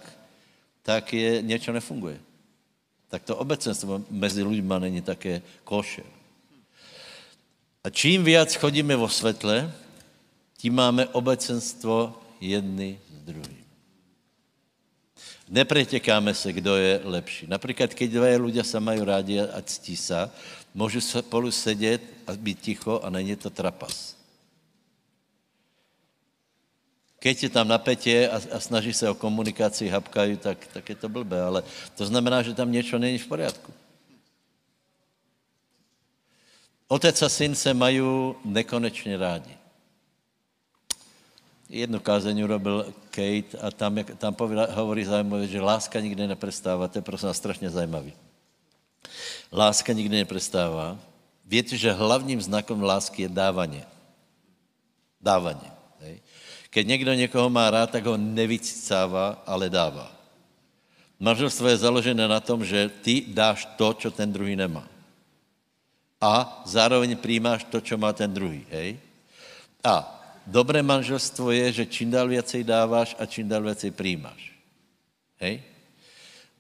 [0.83, 2.19] tak je, něco nefunguje.
[3.09, 6.07] Tak to obecenstvo mezi lidmi není také košer.
[7.85, 9.71] A čím víc chodíme vo svetle,
[10.59, 13.66] tím máme obecenstvo jedny s druhým.
[15.49, 17.47] Nepretekáme se, kdo je lepší.
[17.47, 20.31] Například, keď dva ľudia se mají rádi a ctí se,
[20.75, 24.17] můžu spolu sedět a být ticho a není to trapas.
[27.19, 31.09] Keď je tam napětě a, a snaží se o komunikaci, hapkají, tak, tak je to
[31.09, 31.63] blbé, ale
[31.95, 33.73] to znamená, že tam něco není v pořádku.
[36.89, 38.03] Otec a syn se mají
[38.45, 39.56] nekonečně rádi
[41.69, 46.89] jednu kázeň urobil Kate a tam, tam povědá, hovorí zajímavé, že láska nikdy neprestává.
[46.89, 48.13] To je prosím strašně zajímavý.
[49.53, 50.99] Láska nikdy neprestává.
[51.47, 53.83] Víte, že hlavním znakem lásky je dávání.
[55.21, 55.71] Dávání.
[56.01, 56.21] Hej.
[56.71, 60.13] Keď někdo někoho má rád, tak ho nevycicává, ale dává.
[61.21, 64.85] Manželstvo je založené na tom, že ty dáš to, co ten druhý nemá.
[66.21, 68.67] A zároveň přijímáš to, co má ten druhý.
[68.71, 69.01] Hej?
[69.85, 70.16] A
[70.47, 74.53] Dobré manželstvo je, že čím dál věcej dáváš a čím dál věcej přijímáš.
[75.43, 75.63] Hej?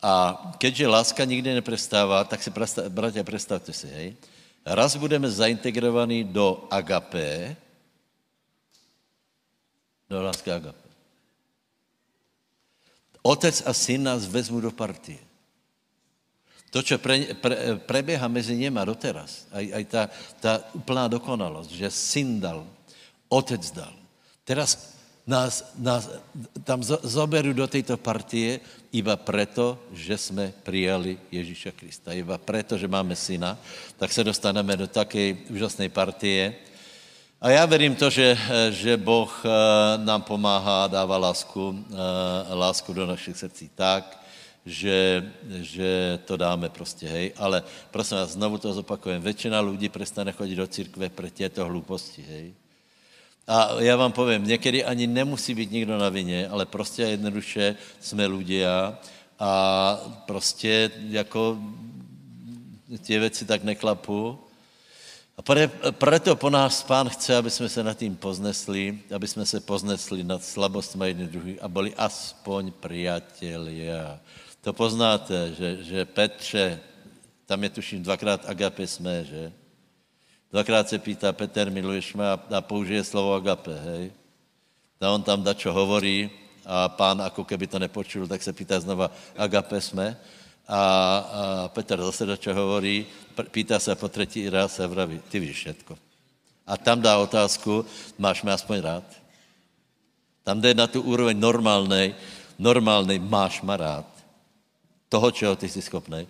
[0.03, 2.51] A keďže láska nikdy neprestává, tak si,
[2.89, 4.17] bratia, představte si, hej,
[4.67, 7.57] raz budeme zaintegrovaní do agapé
[10.07, 10.87] Do lásky agape.
[13.23, 15.19] Otec a syn nás vezmu do partie.
[16.71, 20.03] To, čo pre, pre, prebieha mezi něma doteraz, aj, aj ta,
[20.39, 22.63] ta úplná dokonalost, že syn dal,
[23.29, 23.93] otec dal.
[24.45, 26.11] Teraz nás, nás
[26.65, 28.61] tam zoberu do této partie
[28.95, 32.13] iba preto, že jsme přijali Ježíša Krista.
[32.15, 33.59] Iba preto, že máme syna,
[33.99, 36.55] tak se dostaneme do také úžasné partie.
[37.41, 38.39] A já verím to, že,
[38.71, 39.51] že Boh eh,
[39.99, 44.23] nám pomáhá, dává lásku, eh, lásku do našich srdcí tak,
[44.67, 45.23] že,
[45.61, 47.33] že to dáme prostě, hej.
[47.37, 52.23] Ale prosím vás, znovu to zopakujem, většina lidí přestane chodit do církve pro těto hlouposti,
[52.23, 52.55] hej.
[53.47, 58.27] A já vám povím, někdy ani nemusí být nikdo na vině, ale prostě jednoduše jsme
[58.27, 58.99] ľudia
[59.39, 59.51] a
[60.27, 61.59] prostě jako
[63.07, 64.39] ty věci tak neklapu.
[65.37, 69.47] A pre, preto po nás pán chce, aby jsme se nad tím poznesli, aby jsme
[69.47, 74.21] se poznesli nad slabostmi jedných druhých a byli aspoň priatelia.
[74.61, 76.81] To poznáte, že, že Petře,
[77.47, 79.53] tam je tuším dvakrát agape jsme, že?
[80.57, 84.09] Dvakrát se pýtá Peter, miluješ mě a, použije slovo agape, hej.
[85.01, 86.33] A on tam čo hovorí
[86.65, 90.17] a pán, ako keby to nepočul, tak se pýtá znova, agape jsme.
[90.65, 90.81] A, a
[91.69, 93.05] Petr zase čo hovorí,
[93.53, 95.93] pýtá se po třetí raz a vraví, ty víš všetko.
[96.67, 97.85] A tam dá otázku,
[98.17, 99.05] máš mě aspoň rád?
[100.41, 102.17] Tam jde na tu úroveň normálnej,
[102.59, 104.09] normálnej, máš ma rád.
[105.13, 106.25] Toho, čeho ty jsi schopný.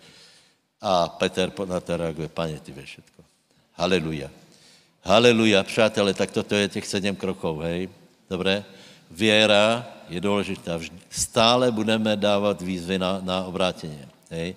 [0.83, 3.26] A Petr na to reaguje, pane, ty víš všetko.
[3.77, 4.31] Haleluja.
[5.05, 7.89] Haleluja, přátelé, tak toto je těch sedm kroků, hej?
[8.31, 8.65] Dobré?
[9.11, 10.81] Věra je důležitá.
[11.11, 14.01] Stále budeme dávat výzvy na, na obrátění.
[14.31, 14.55] Hej?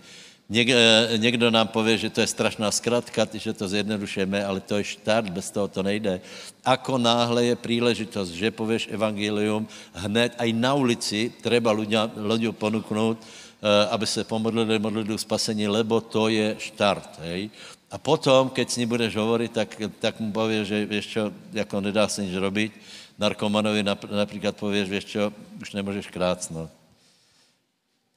[0.50, 4.78] Něk, eh, někdo nám pově, že to je strašná zkratka, že to zjednodušujeme, ale to
[4.82, 6.22] je štart, bez toho to nejde.
[6.66, 11.76] Ako náhle je příležitost, že pověš evangelium, hned aj na ulici treba
[12.18, 17.20] ľuďom ponuknout, eh, aby se pomodlili modlitbu spasení, lebo to je štart.
[17.22, 17.52] Hej?
[17.90, 21.82] A potom, keď s ní budeš hovoriť, tak, tak mu povieš, že vieš čo, jako
[21.82, 22.72] nedá se nič robiť.
[23.18, 26.70] Narkomanovi nap, například povieš, vieš čo, už nemůžeš krácť, no.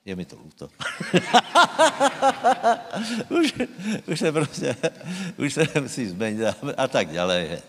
[0.05, 0.69] Je mi to lúto.
[3.31, 3.55] už,
[4.07, 4.77] už se prostě,
[5.39, 7.49] už se nemusí změnit a, a tak ďalej.
[7.55, 7.63] E,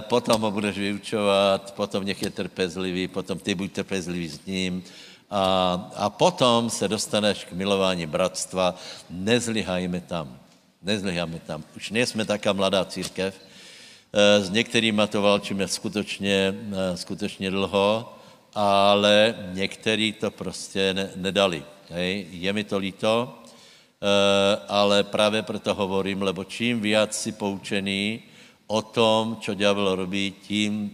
[0.00, 4.82] potom ho budeš vyučovat, potom nech je trpezlivý, potom ty buď trpezlivý s ním,
[5.30, 8.74] a, a potom se dostaneš k milování bratstva,
[9.10, 10.39] nezlyhajme tam.
[10.82, 11.64] Nezlyháme tam.
[11.76, 13.36] Už nejsme taká mladá církev.
[13.36, 18.16] Eh, s některými to válčíme skutečně, eh, skutečně dlho,
[18.54, 21.64] ale někteří to prostě ne, nedali.
[21.90, 22.26] Hej.
[22.30, 28.22] Je mi to líto, eh, ale právě proto hovorím, lebo čím víc si poučený
[28.66, 30.90] o tom, co ďábel robí, tím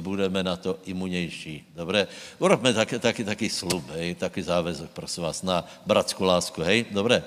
[0.00, 1.64] budeme na to imunější.
[1.74, 2.08] Dobré?
[2.38, 6.84] Urobme taky, taky, taky slub, hej, taky záväzok, prosím vás, na bratskou lásku, hej?
[6.90, 7.22] Dobré?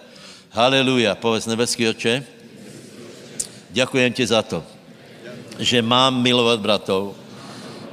[0.53, 1.17] Haleluja.
[1.17, 2.21] Povedz nebeský oče.
[3.73, 4.61] Děkujem ti za to,
[5.57, 7.17] že mám milovat bratov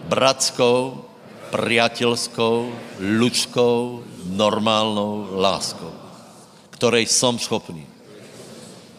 [0.05, 1.01] bratskou,
[1.49, 2.69] priatelskou,
[3.01, 5.89] ľudskou, normálnou láskou,
[6.77, 7.89] ktorej som schopný.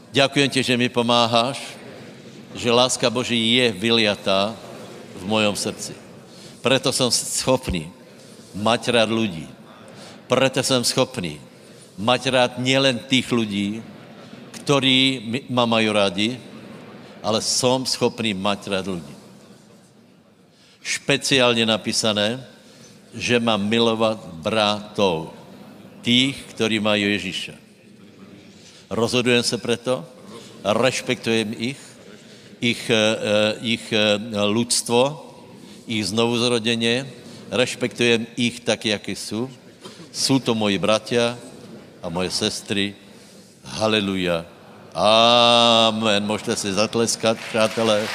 [0.09, 1.61] Ďakujem ti, že mi pomáháš,
[2.57, 4.57] že láska Boží je vyliatá
[5.21, 5.93] v mojom srdci.
[6.65, 7.93] Preto som schopný
[8.57, 9.45] mať rád ľudí.
[10.25, 11.50] Preto som schopný
[12.01, 13.85] mať rád nielen tých lidí,
[14.61, 16.29] ktorí ma mají rádi,
[17.21, 19.15] ale som schopný mať rád lidí.
[20.81, 22.41] Špeciálně napísané,
[23.13, 25.29] že mám milovat bratov,
[26.01, 27.53] tých, ktorí mají Ježíša.
[28.89, 30.01] Rozhodujem se preto,
[30.65, 31.79] respektujem ich,
[32.59, 33.15] ich, eh,
[33.61, 34.17] ich eh,
[34.49, 35.31] ľudstvo,
[35.87, 37.05] ich znovuzrodeně,
[37.51, 39.49] respektujem ich tak, jaký jsou.
[40.11, 41.37] Jsou to moji bratia,
[42.01, 42.95] a moje sestry.
[43.63, 44.45] Haleluja.
[44.93, 46.25] Amen.
[46.25, 48.07] Můžete si zatleskat, přátelé.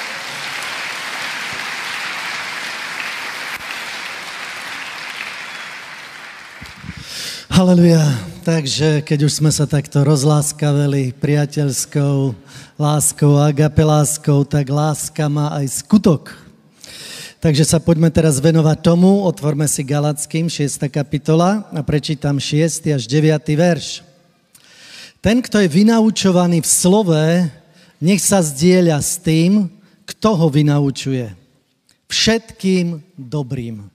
[7.49, 8.05] Haleluja.
[8.43, 12.31] Takže keď už jsme se takto rozláskavili priateľskou
[12.79, 16.46] láskou, agape láskou, tak láska má aj skutok.
[17.47, 20.83] Takže sa poďme teraz venovať tomu, otvorme si Galackým 6.
[20.91, 22.91] kapitola a prečítam 6.
[22.91, 23.39] až 9.
[23.55, 24.03] verš.
[25.23, 27.23] Ten, kto je vynaučovaný v slove,
[28.03, 29.71] nech sa zdieľa s tým,
[30.03, 31.31] kto ho vynaučuje.
[32.11, 33.87] Všetkým dobrým.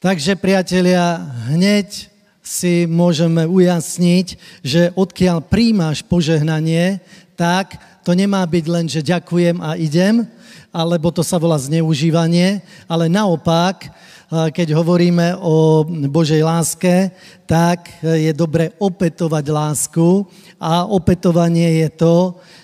[0.00, 1.20] Takže, priatelia,
[1.52, 2.08] hneď
[2.40, 4.26] si môžeme ujasniť,
[4.64, 7.04] že odkiaľ príjmaš požehnanie,
[7.36, 10.24] tak to nemá byť len, že ďakujem a idem,
[10.72, 13.92] alebo to sa volá zneužívanie, ale naopak,
[14.32, 17.12] keď hovoríme o Božej láske,
[17.44, 20.24] tak je dobre opetovať lásku
[20.56, 22.16] a opetovanie je to,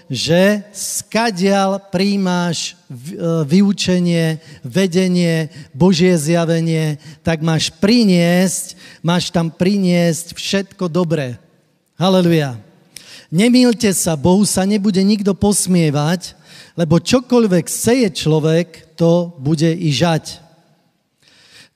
[0.08, 2.72] že skadial príjmáš
[3.44, 8.72] vyučenie, vedenie, Božie zjavenie, tak máš priniesť,
[9.04, 11.36] máš tam priniesť všetko dobré.
[12.00, 12.67] Haleluja.
[13.28, 16.32] Nemýlte sa, Bohu sa nebude nikto posmievať,
[16.72, 20.40] lebo čokoľvek seje človek, to bude i žať.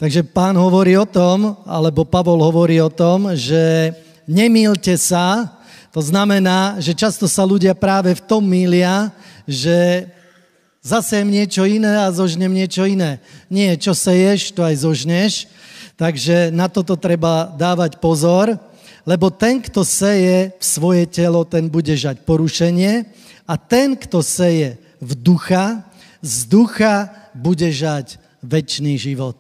[0.01, 3.93] Takže pán hovorí o tom, alebo Pavol hovorí o tom, že
[4.25, 5.61] nemýlte sa,
[5.93, 9.13] to znamená, že často sa ľudia práve v tom mília,
[9.45, 10.09] že
[10.81, 13.21] zasem niečo iné a zožnem niečo iné.
[13.53, 15.33] Nie, čo seješ, to aj zožneš.
[16.01, 18.57] Takže na toto treba dávať pozor,
[19.03, 23.07] lebo ten, kto seje v svoje telo, ten bude žať porušenie
[23.47, 25.83] a ten, kto seje v ducha,
[26.23, 29.39] z ducha bude žať väčší život.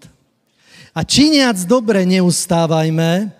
[0.92, 3.30] A činiac dobre neustávajme,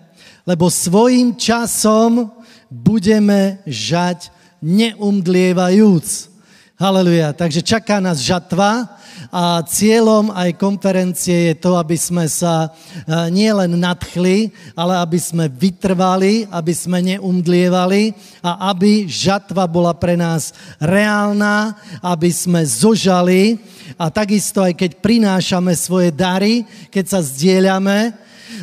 [0.47, 2.31] lebo svojím časom
[2.71, 6.33] budeme žať neumdlievajúc.
[6.79, 7.35] Haleluja.
[7.37, 8.89] Takže čaká nás žatva
[9.33, 12.69] a cieľom aj konferencie je to, aby sme sa e,
[13.33, 18.13] nielen nadchli, ale aby sme vytrvali, aby sme neumdlievali
[18.45, 21.73] a aby žatva bola pre nás reálna,
[22.05, 23.57] aby sme zožali.
[23.97, 26.61] A takisto aj keď prinášame svoje dary,
[26.93, 28.13] keď sa zdieľame,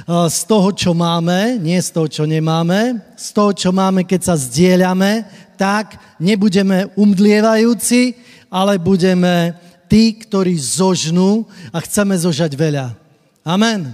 [0.07, 4.35] z toho, čo máme, nie z toho, čo nemáme, z toho, čo máme, keď sa
[4.39, 5.27] zdieľame,
[5.59, 8.15] tak nebudeme umdlievajúci,
[8.51, 9.55] ale budeme
[9.91, 12.95] tí, ktorí zožnú a chceme zožať veľa.
[13.43, 13.91] Amen.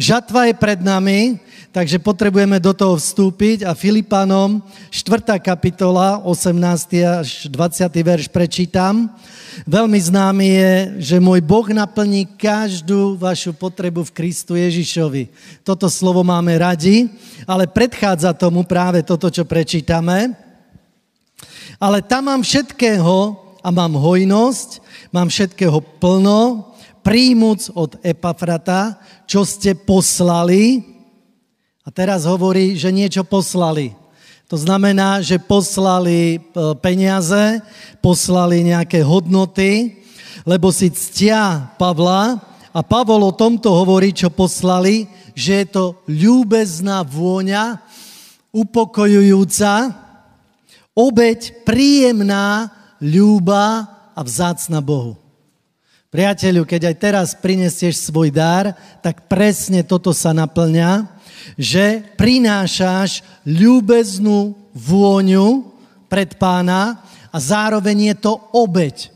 [0.00, 1.36] Žatva je pred nami,
[1.76, 5.36] takže potrebujeme do toho vstúpiť a Filipanom 4.
[5.44, 6.56] kapitola, 18.
[7.04, 7.84] až 20.
[7.84, 9.12] verš prečítam.
[9.68, 10.72] Veľmi známy je,
[11.12, 15.28] že môj Boh naplní každú vašu potrebu v Kristu Ježišovi.
[15.64, 17.12] Toto slovo máme radi,
[17.44, 20.32] ale predchádza tomu práve toto, čo prečítame.
[21.76, 24.78] Ale tam mám všetkého a mám hojnosť,
[25.10, 26.70] mám všetkého plno,
[27.02, 30.86] príjmuc od Epafrata, čo ste poslali.
[31.82, 33.90] A teraz hovorí, že niečo poslali.
[34.46, 36.40] To znamená, že poslali e,
[36.78, 37.58] peniaze,
[37.98, 39.98] poslali nejaké hodnoty,
[40.46, 42.38] lebo si ctia Pavla
[42.70, 47.82] a Pavol o tomto hovorí, čo poslali, že je to ľúbezná vôňa,
[48.54, 49.90] upokojujúca,
[50.94, 53.86] obeď príjemná, ľúba
[54.16, 55.16] a vzácna Bohu.
[56.08, 58.72] Priateľu, keď aj teraz prinesieš svoj dar,
[59.04, 61.16] tak presne toto sa naplňa
[61.54, 65.70] že prinášaš ľúbeznú vôňu
[66.10, 66.98] pred pána
[67.30, 69.14] a zároveň je to obeď.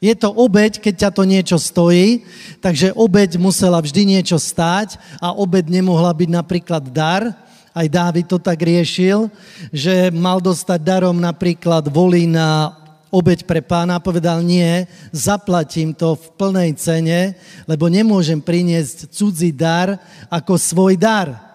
[0.00, 2.24] Je to obeď, keď ťa to niečo stojí,
[2.60, 7.32] takže obeď musela vždy niečo stáť a obeď nemohla byť napríklad dar.
[7.76, 9.28] Aj Dávid to tak riešil,
[9.68, 12.72] že mal dostať darom napríklad volí na
[13.10, 14.84] obeď pre pána, povedal nie,
[15.14, 17.20] zaplatím to v plnej cene,
[17.64, 19.98] lebo nemôžem priniesť cudzí dar
[20.28, 21.46] ako svoj dar.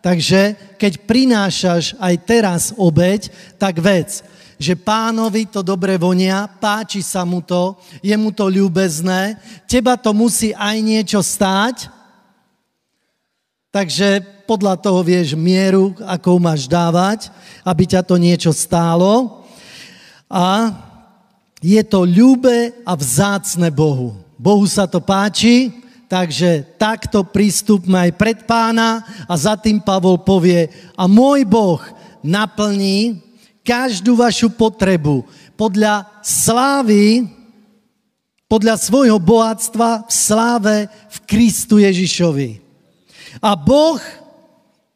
[0.00, 3.28] Takže keď prinášaš aj teraz obeď,
[3.60, 4.24] tak vec,
[4.60, 10.12] že pánovi to dobre vonia, páči sa mu to, je mu to ľúbezné, teba to
[10.16, 11.88] musí aj niečo stáť,
[13.72, 17.30] takže podľa toho vieš mieru, akou máš dávať,
[17.62, 19.44] aby ťa to niečo stálo.
[20.26, 20.74] A
[21.60, 24.16] je to ľúbe a vzácne Bohu.
[24.40, 25.68] Bohu sa to páči,
[26.08, 31.80] takže takto prístupme aj pred pána a za tým Pavol povie, a môj Boh
[32.24, 33.20] naplní
[33.60, 35.22] každú vašu potrebu
[35.54, 37.28] podľa slávy,
[38.48, 42.58] podľa svojho bohatstva v sláve v Kristu Ježišovi.
[43.38, 44.00] A Boh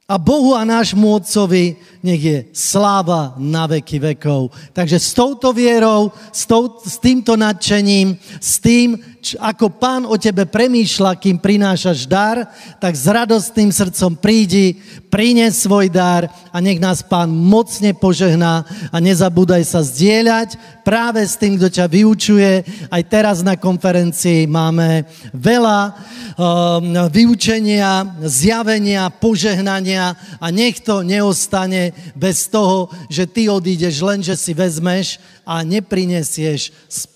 [0.04, 4.52] a Bohu a nášmu Otcovi nech je sláva na veky vekov.
[4.76, 10.20] Takže s touto vierou, s, tou, s týmto nadšením, s tým, č, ako pán o
[10.20, 12.44] tebe premýšľa, kým prinášaš dar,
[12.76, 14.76] tak s radostným srdcom prídi,
[15.09, 21.40] prines svoj dar a nech nás pán mocne požehná a nezabúdaj sa zdieľať práve s
[21.40, 22.52] tým, kto ťa vyučuje.
[22.92, 32.47] Aj teraz na konferencii máme veľa um, vyučenia, zjavenia, požehnania a nech to neostane bez
[32.49, 36.72] toho, že ty odídeš len, že si vezmeš a neprinesieš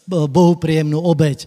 [0.08, 1.44] Bohu príjemnú obeď.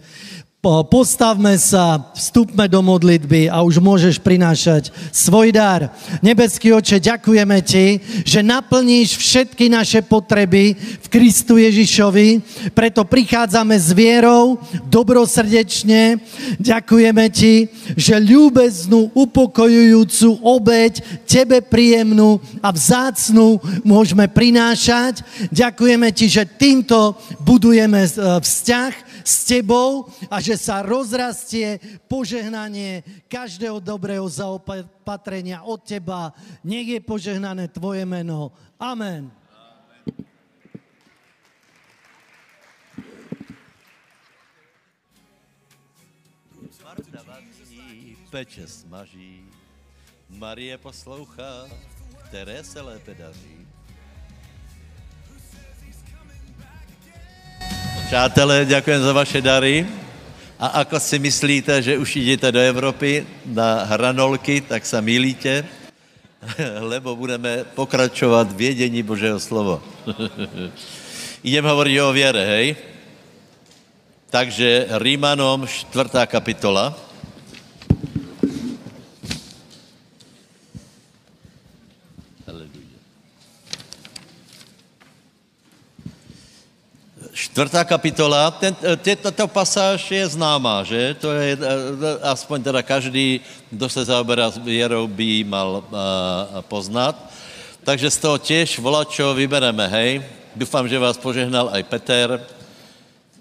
[0.61, 5.89] Postavme sa, vstupme do modlitby a už môžeš prinášať svoj dar.
[6.21, 12.45] Nebeský oče, ďakujeme ti, že naplníš všetky naše potreby v Kristu Ježišovi,
[12.77, 16.21] preto prichádzame s vierou, dobrosrdečne.
[16.61, 17.65] Ďakujeme ti,
[17.97, 25.25] že ľúbeznú, upokojujúcu obeď, tebe príjemnú a vzácnú môžeme prinášať.
[25.49, 28.05] Ďakujeme ti, že týmto budujeme
[28.45, 36.35] vzťah s tebou a že sa rozrastie požehnanie každého dobrého zaopatrenia od teba.
[36.65, 38.51] Nech je požehnané tvoje meno.
[38.77, 39.41] Amen.
[48.31, 49.43] peče smaží,
[50.29, 51.67] Marie poslouchá,
[52.25, 53.60] které se lépe daří.
[58.11, 59.87] Přátelé, děkujem za vaše dary.
[60.59, 65.63] A ako si myslíte, že už jdete do Evropy na hranolky, tak se milíte,
[66.91, 69.79] lebo budeme pokračovat v vědění Božího slova.
[71.43, 72.75] Idem hovoriť o věre, hej?
[74.27, 76.27] Takže Rímanom 4.
[76.27, 76.91] kapitola.
[87.41, 91.17] Čtvrtá kapitola, ten, eh, tato pasáž je známá, že?
[91.17, 93.41] To je, eh, aspoň teda každý,
[93.73, 97.17] kdo se zaoberá věrou, by ji mal uh, poznat.
[97.81, 100.21] Takže z toho těž volačo vybereme, hej?
[100.53, 102.29] Doufám, že vás požehnal aj Peter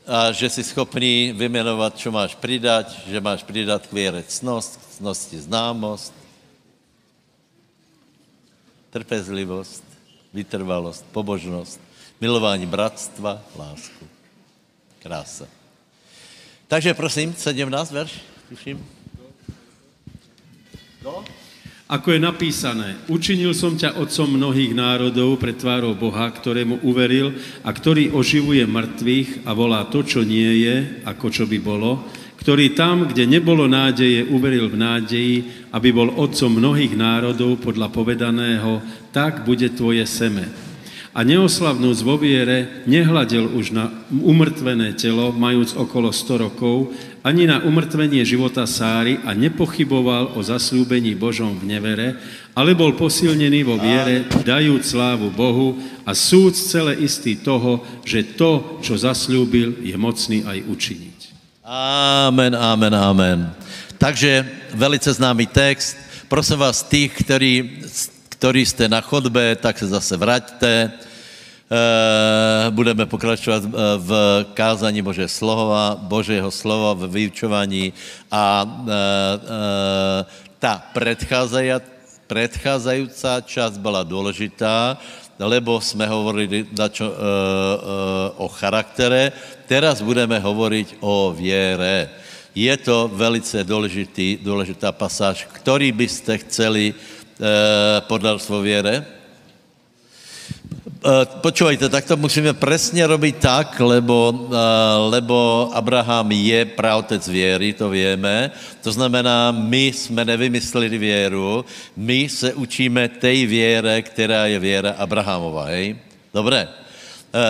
[0.09, 5.37] a že jsi schopný vymenovat, čo máš přidat, že máš přidat k věre cnost, cnosti
[5.37, 6.15] známost,
[8.91, 9.85] trpezlivost,
[10.33, 11.90] vytrvalost, pobožnost,
[12.21, 14.05] milování bratstva, lásku.
[15.03, 15.49] Krása.
[16.69, 18.13] Takže prosím, 17 verš,
[18.49, 18.85] tuším.
[21.05, 21.25] No?
[21.91, 27.35] Ako je napísané, učinil som ťa otcom mnohých národov pred tvárou Boha, ktorému uveril
[27.67, 32.07] a ktorý oživuje mŕtvych a volá to, čo nie je, ako čo by bolo,
[32.39, 35.37] ktorý tam, kde nebolo nádeje, uveril v nádeji,
[35.75, 38.79] aby bol otcom mnohých národov podľa povedaného,
[39.11, 40.70] tak bude tvoje seme
[41.11, 47.61] a neoslavnúc vo viere nehľadel už na umrtvené telo, majúc okolo 100 rokov, ani na
[47.61, 52.09] umrtvenie života Sáry a nepochyboval o zaslúbení Božom v nevere,
[52.55, 58.81] ale bol posilnený vo viere, dajúc slávu Bohu a súd celé istý toho, že to,
[58.81, 61.19] čo zaslúbil, je mocný aj učiniť.
[61.67, 63.39] Amen, amen, amen.
[64.01, 65.99] Takže velice známý text.
[66.31, 67.85] Prosím vás, tých, ktorí
[68.41, 70.73] ktorí jste na chodbe, tak se zase vraťte.
[70.89, 73.69] Eh, budeme pokračovat eh,
[74.01, 74.11] v
[74.57, 77.93] kázání Bože slova, Božího slova, v vyučování
[78.33, 80.25] a eh,
[80.57, 80.81] ta
[82.27, 84.97] predchádzajúca časť byla důležitá,
[85.37, 87.13] lebo jsme hovorili dačo,
[88.37, 89.33] o charaktere,
[89.69, 92.09] teraz budeme hovoriť o věre.
[92.55, 96.95] Je to velice důležitý, důležitá pasáž, který byste chceli
[97.41, 99.01] Eh, podarstvo viere.
[99.01, 99.05] Eh,
[101.41, 104.37] počúvajte, tak to musíme presne robiť tak, lebo, eh,
[105.09, 108.53] lebo Abraham je pravtec viery, to vieme.
[108.85, 111.65] To znamená, my jsme nevymysleli věru,
[111.97, 115.97] my se učíme tej věre, která je věra Abrahamova, hej?
[116.37, 116.69] Dobré.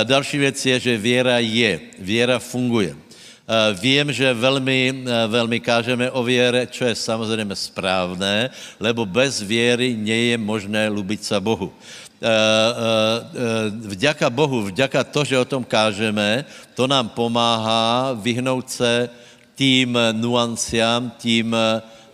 [0.04, 2.94] Další věc je, že věra je, věra funguje.
[3.50, 9.42] Eh, vím, že velmi, eh, velmi kážeme o věre, čo je samozřejmě správné, lebo bez
[9.42, 11.74] věry nie je možné lubit se Bohu.
[12.22, 12.30] Eh,
[13.90, 16.46] vďaka Bohu, vďaka to, že o tom kážeme,
[16.78, 19.10] to nám pomáhá vyhnout se
[19.58, 21.56] tým nuanciám, tím,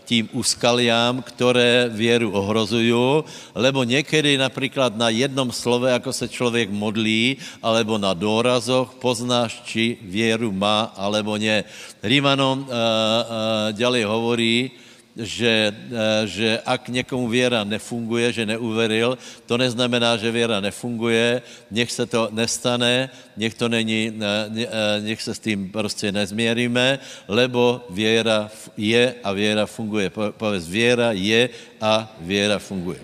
[0.07, 7.37] tím úskaliám, které věru ohrozují, lebo někdy například na jednom slove, jako se člověk modlí,
[7.59, 11.67] alebo na dôrazoch poznáš, či věru má, alebo ne.
[12.07, 14.71] Rímanom uh, uh, ďalej hovorí,
[15.17, 21.93] že, eh, že ak někomu věra nefunguje, že neuveril, to neznamená, že věra nefunguje, nech
[21.93, 26.99] se to nestane, nech to není, eh, nech se s tím prostě nezměríme,
[27.29, 30.11] lebo věra je a věra funguje.
[30.11, 31.49] Povedz, věra je
[31.81, 33.01] a věra funguje.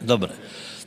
[0.00, 0.32] Dobré.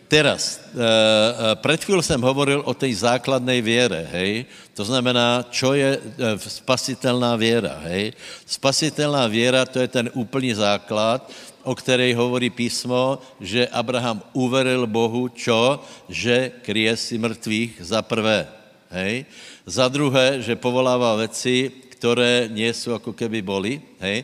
[0.07, 4.45] Teraz, eh, eh, před chvíli jsem hovoril o té základné věre, hej?
[4.73, 8.15] To znamená, čo je eh, spasitelná věra, hej?
[8.47, 11.27] Spasitelná věra, to je ten úplný základ,
[11.63, 15.83] o které hovorí písmo, že Abraham uveril Bohu, čo?
[16.07, 18.47] Že kryje si mrtvých za prvé,
[18.87, 19.27] hej?
[19.67, 24.23] Za druhé, že povolává věci, které nie jako keby boli, hej,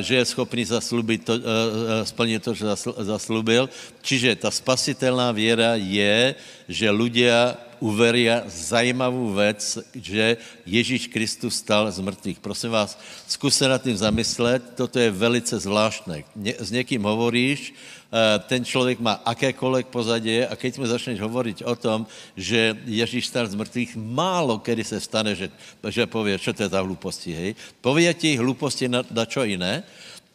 [0.00, 2.66] že je schopný zaslubit to, eh, eh, splnit to, že
[3.06, 3.70] zaslubil.
[4.02, 6.34] Čiže ta spasitelná věra je,
[6.68, 12.40] že ľudia uveria zajímavou věc, že Ježíš Kristus stal z mrtvých.
[12.40, 12.96] Prosím vás,
[13.28, 16.24] zkuste nad tím zamyslet, toto je velice zvláštné.
[16.58, 18.03] S někým hovoríš, Eh,
[18.46, 22.06] ten člověk má akékoliv pozadí a keď mu začneš hovoriť o tom,
[22.38, 25.50] že Ježíš stal z mrtvých, málo kedy se stane, že,
[25.88, 27.50] že pově, čo to je za hluposti, hej.
[27.80, 29.82] Pově ti hluposti na, na čo jiné,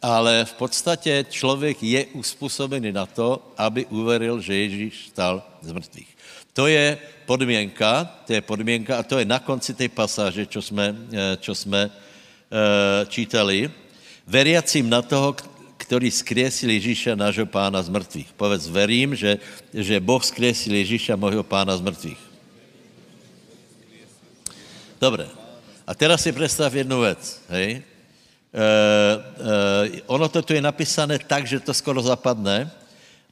[0.02, 6.10] ale v podstatě člověk je uspůsobený na to, aby uveril, že Ježíš stal z mrtvých.
[6.52, 10.96] To je podmínka, to je podmínka a to je na konci té pasáže, čo jsme,
[11.12, 13.70] eh, čo jsme uh, čítali.
[14.26, 15.34] Veriacím na toho,
[15.90, 18.30] který skriesil Ježíša, nášho pána z mrtvých.
[18.38, 19.42] Povedz, verím, že,
[19.74, 22.22] že Boh skriesil Ježíša, môjho pána z mrtvých.
[25.02, 25.26] Dobre.
[25.82, 27.70] A teraz si představ jednu věc, hej.
[27.74, 27.82] E,
[28.54, 32.70] e, ono to tu je napísané tak, že to skoro zapadne.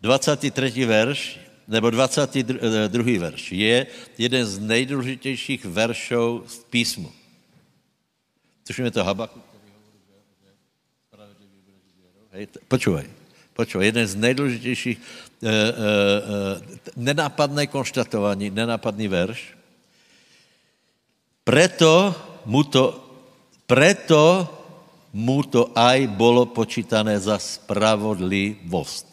[0.03, 0.51] 23.
[0.83, 1.39] verš,
[1.71, 3.23] nebo 22.
[3.23, 3.87] verš je
[4.19, 7.11] jeden z nejdůležitějších veršů v písmu.
[8.67, 9.48] Což je to Habakuk.
[12.29, 13.09] Hej, počúvaj,
[13.57, 15.61] počúvaj, jeden z nejdůležitějších, e, e, e,
[16.97, 19.57] nenápadné konštatování, nenápadný verš.
[21.41, 22.13] Preto
[22.45, 23.01] mu to,
[23.65, 24.45] preto
[25.17, 29.09] mu to aj bolo počítané za spravodlivost.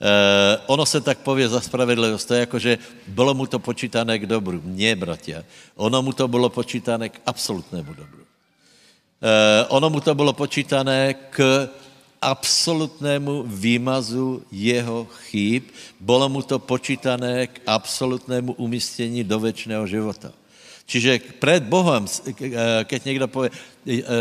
[0.00, 4.16] Uh, ono se tak pově za spravedlivost, to je jako, že bylo mu to počítané
[4.16, 4.56] k dobru.
[4.64, 5.44] Nie, bratia.
[5.76, 8.24] Ono mu to bylo počítané k absolutnému dobru.
[8.24, 11.68] Uh, ono mu to bylo počítané k
[12.22, 20.32] absolutnému výmazu jeho chýb, bylo mu to počítané k absolutnému umístění do věčného života.
[20.86, 22.06] Čiže před Bohem,
[22.84, 23.50] keď někdo pově,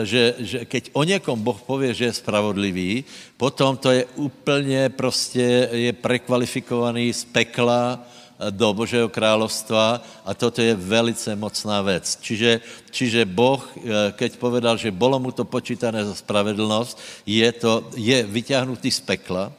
[0.04, 3.04] že, že keď o někom Boh pově, že je spravodlivý,
[3.38, 8.06] potom to je úplně prostě, je prekvalifikovaný z pekla,
[8.40, 12.18] do Božího královstva a toto je velice mocná věc.
[12.24, 12.52] Čiže,
[12.88, 16.96] čiže Boh, eh, keď povedal, že bylo mu to počítané za spravedlnost,
[17.28, 19.52] je, to, je vyťahnutý z pekla,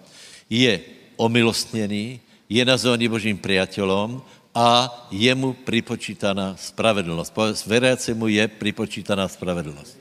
[0.48, 0.80] je
[1.20, 4.24] omilostněný, je nazvaný Božím priateľom
[4.56, 7.30] a je mu pripočítaná spravedlnost.
[7.30, 9.94] Povedz, veriacemu je pripočítaná spravedlnost.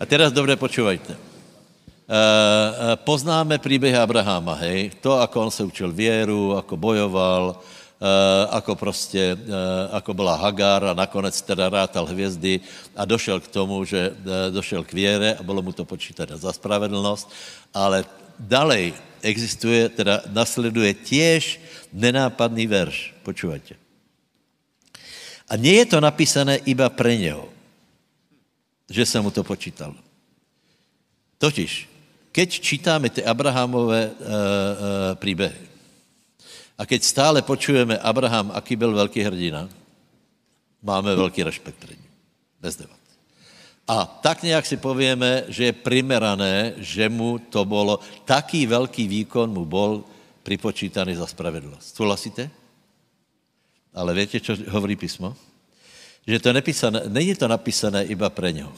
[0.00, 1.12] A teraz dobře počúvajte.
[2.08, 4.96] Uh, uh, poznáme příběh Abraháma, hej?
[5.04, 7.60] To, ako on se učil věru, ako bojoval,
[7.98, 12.60] Eh, ako prostě, eh, ako byla Hagar a nakonec teda rátal hvězdy
[12.94, 16.54] a došel k tomu, že eh, došel k věre a bylo mu to počítané za
[16.54, 17.26] spravedlnost,
[17.74, 18.06] ale
[18.38, 21.58] dalej existuje, teda nasleduje těž
[21.90, 23.18] nenápadný verš.
[23.26, 23.74] Počúvajte.
[25.50, 27.50] A nie je to napísané iba pre něho,
[28.86, 29.98] že se mu to počítalo.
[31.42, 31.90] Totiž,
[32.30, 34.12] keď čítáme ty Abrahamové e, e,
[35.18, 35.67] příběhy,
[36.78, 39.66] a keď stále počujeme Abraham, aký byl velký hrdina,
[40.82, 42.10] máme velký respekt před ním.
[42.62, 42.98] Bez debat.
[43.88, 49.50] A tak nějak si povíme, že je primerané, že mu to bylo, taký velký výkon
[49.50, 50.04] mu bol
[50.42, 51.96] pripočítaný za spravedlnost.
[51.96, 52.50] Souhlasíte?
[53.94, 55.34] Ale víte, co hovorí písmo?
[56.26, 58.72] Že to nepísané, není to napísané iba pre něho.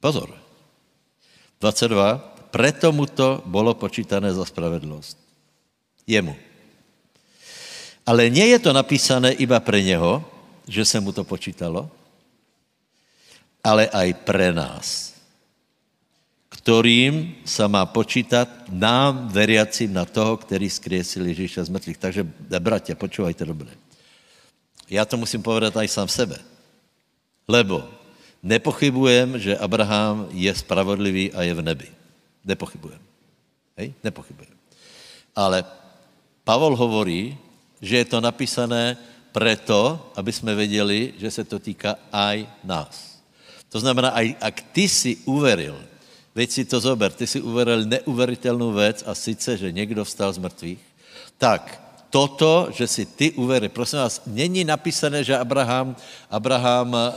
[0.00, 0.32] Pozor.
[1.60, 2.18] 22.
[2.50, 5.25] Preto mu to bylo počítané za spravedlnost
[6.06, 6.36] jemu.
[8.06, 10.22] Ale nie je to napísané iba pre něho,
[10.68, 11.90] že se mu to počítalo,
[13.66, 15.14] ale aj pre nás,
[16.48, 21.98] kterým se má počítat nám, veriacím na toho, který skriesil Ježíša z mrtvých.
[21.98, 22.22] Takže,
[22.58, 23.70] bratě, počúvajte dobře.
[24.90, 26.38] Já to musím povedat aj sám sebe.
[27.48, 27.90] Lebo
[28.42, 31.88] nepochybujem, že Abraham je spravodlivý a je v nebi.
[32.46, 33.02] Nepochybujem.
[33.76, 33.94] Hej?
[34.02, 34.54] Nepochybujem.
[35.34, 35.66] Ale
[36.46, 37.34] Pavol hovorí,
[37.82, 38.94] že je to napísané
[39.34, 43.18] preto, aby jsme věděli, že se to týká aj nás.
[43.74, 45.74] To znamená, aj ak ty si uveril,
[46.38, 50.38] veď si to zober, ty si uveril neuveritelnou věc a sice, že někdo vstal z
[50.38, 50.82] mrtvých,
[51.34, 51.85] tak
[52.16, 53.68] toto, že si ty uverí.
[53.68, 55.92] Prosím vás, není napísané, že Abraham,
[56.32, 57.12] Abraham a, a, a,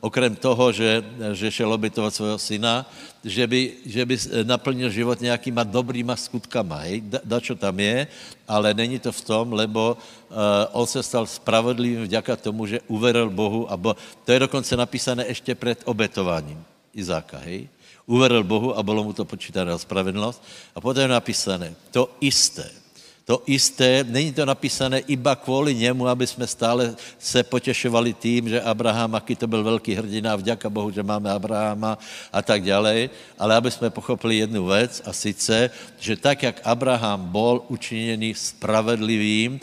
[0.00, 1.04] okrem toho, že,
[1.36, 2.88] že šel obětovat svého syna,
[3.20, 4.14] že by, že by
[4.48, 6.88] naplnil život nějakýma dobrýma skutkama.
[6.88, 7.12] Hej?
[7.12, 8.08] Da, da, čo tam je,
[8.48, 13.28] ale není to v tom, lebo uh, on se stal spravodlivým vďaka tomu, že uveril
[13.28, 13.68] Bohu.
[13.68, 16.64] A bo, to je dokonce napísané ještě před obětováním
[16.96, 17.36] Izáka.
[17.44, 17.68] Hej?
[18.08, 20.40] Uveril Bohu a bylo mu to počítané spravedlnost.
[20.72, 22.85] A potom je napísané to isté
[23.26, 28.62] to isté, není to napísané iba kvůli němu, aby jsme stále se potěšovali tím, že
[28.62, 31.98] Abraham, aký to byl velký hrdina, vďaka Bohu, že máme Abrahama
[32.32, 37.26] a tak dále, ale aby jsme pochopili jednu věc a sice, že tak, jak Abraham
[37.26, 39.60] bol učiněný spravedlivým,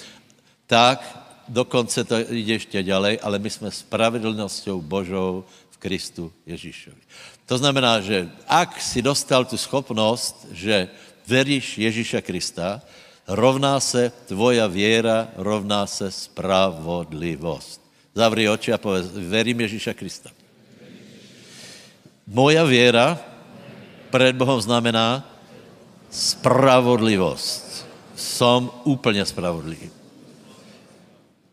[0.68, 1.00] tak
[1.48, 7.00] dokonce to jde ještě ďalej, ale my jsme spravedlností Božou v Kristu Ježíšovi.
[7.46, 10.92] To znamená, že ak si dostal tu schopnost, že
[11.28, 12.84] veríš Ježíša Krista,
[13.28, 17.82] rovná se tvoja věra, rovná se spravodlivost.
[18.16, 20.30] Zavri oči a povedz, verím Ježíša Krista.
[22.28, 23.20] Moja věra
[24.10, 25.26] před Bohem znamená
[26.12, 27.86] spravodlivost.
[28.16, 29.90] Som úplně spravodlivý.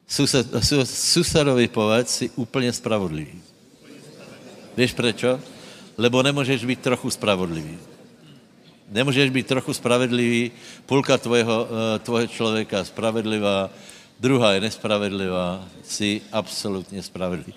[0.08, 0.46] Sused,
[0.84, 3.42] susedovi povedz, si úplně spravodlivý.
[4.76, 5.40] Víš prečo?
[5.98, 7.78] Lebo nemůžeš být trochu spravodlivý.
[8.90, 10.50] Nemůžeš být trochu spravedlivý,
[10.86, 13.70] půlka tvojho, eh, tvojho člověka spravedlivá,
[14.20, 17.54] druhá je nespravedlivá, jsi absolutně spravedlivý.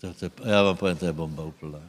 [0.00, 1.80] To, to, já vám povím, to je bomba úplná.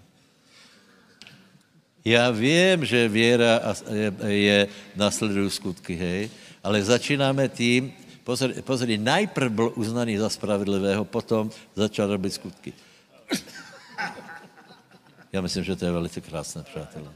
[2.05, 3.61] Já vím, že věra
[3.91, 6.29] je, je následují skutky, hej,
[6.63, 7.93] ale začínáme tím,
[8.23, 12.73] pozri, pozri, najprv byl uznaný za spravedlivého, potom začal robit skutky.
[15.33, 17.11] Já myslím, že to je velice krásné, přátelé.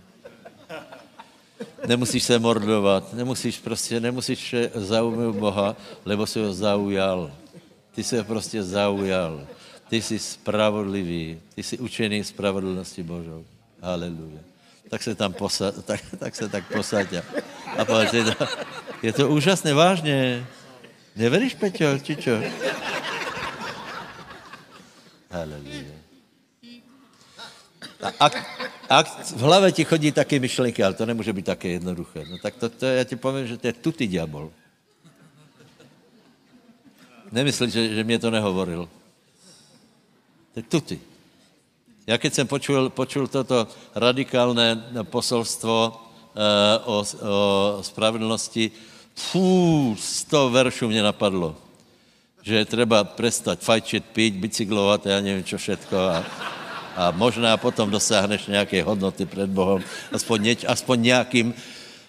[1.88, 7.32] Nemusíš se mordovat, nemusíš prostě, nemusíš zaujmout Boha, lebo si ho zaujal.
[7.96, 9.48] Ty jsi ho prostě zaujal.
[9.90, 13.46] Ty jsi spravodlivý, ty jsi učený spravedlnosti Božou.
[13.82, 14.40] Haleluja.
[14.90, 17.08] Tak se tam posa, tak, tak se tak posaď.
[17.78, 18.46] A povedz, je to,
[19.04, 20.48] je to úžasné, vážně.
[21.16, 22.40] Neveríš, Peťo, či čo?
[25.32, 26.01] Haleluja.
[28.20, 28.30] A
[28.90, 32.26] ak v hlavě ti chodí taky myšlenky, ale to nemůže být také jednoduché.
[32.30, 34.52] No tak to, to já ti povím, že to je tutý diabol.
[37.32, 38.90] Nemyslí, že, že mě to nehovoril.
[40.54, 41.00] To je tuty.
[42.08, 48.72] Já keď jsem počul, počul toto radikálné posolstvo uh, o, o spravedlnosti,
[49.16, 51.56] fú, sto veršů mě napadlo.
[52.42, 55.98] Že je třeba prestať fajčit, pít, bicyklovat, já nevím, čo všetko.
[56.00, 56.26] A,
[56.96, 59.84] a možná potom dosáhneš nějaké hodnoty před Bohem.
[60.12, 61.54] Aspoň, něč, aspoň nějakým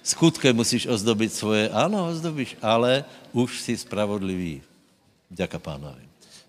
[0.03, 1.69] skutkem musíš ozdobit svoje.
[1.69, 4.63] Ano, ozdobíš, ale už jsi spravodlivý.
[5.31, 6.03] Děka pánovi.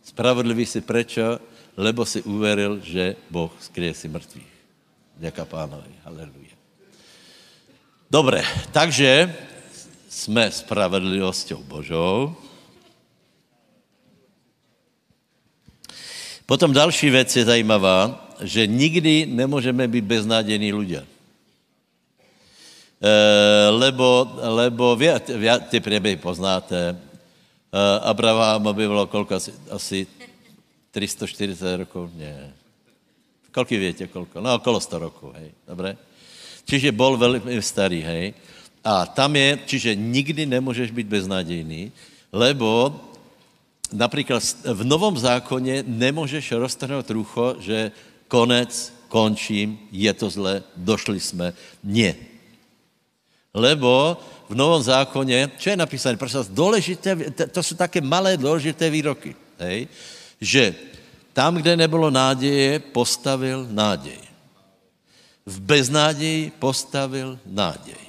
[0.04, 1.40] Spravodlivý si prečo?
[1.78, 4.54] Lebo si uveril, že Boh skryje si mrtvých.
[5.18, 5.90] Děka pánovi.
[6.06, 6.54] Haleluja.
[8.12, 9.36] Dobré, takže
[10.10, 12.36] jsme spravedlivosťou Božou.
[16.46, 21.06] Potom další věc je zajímavá, že nikdy nemůžeme být beznádějní lidé.
[23.04, 26.90] E, lebo, lebo vy, vy ty příběhy poznáte.
[26.90, 26.96] E,
[28.00, 30.08] Abraham by bylo kolko asi, asi
[30.92, 32.12] 340 rokov?
[32.16, 32.54] Ne.
[33.52, 34.42] Kolik větě, kolko?
[34.42, 35.52] No, okolo 100 rokov, hej.
[35.68, 35.98] Dobré?
[36.66, 38.34] Čiže bol velmi starý, hej.
[38.84, 41.92] A tam je, čiže nikdy nemůžeš být beznádějný,
[42.32, 42.96] lebo
[43.94, 47.92] například v Novom zákoně nemůžeš roztrhnout rucho, že
[48.34, 48.74] konec,
[49.14, 51.54] končím, je to zle, došli jsme.
[51.86, 52.18] Nie.
[53.54, 54.18] Lebo
[54.50, 57.14] v Novom zákoně, čo je napísané, prosím vás, důležité,
[57.54, 59.88] to jsou také malé důležité výroky, hej?
[60.42, 60.74] že
[61.34, 64.18] tam, kde nebylo náděje, postavil náděj.
[65.46, 68.02] V beznáději postavil náděj.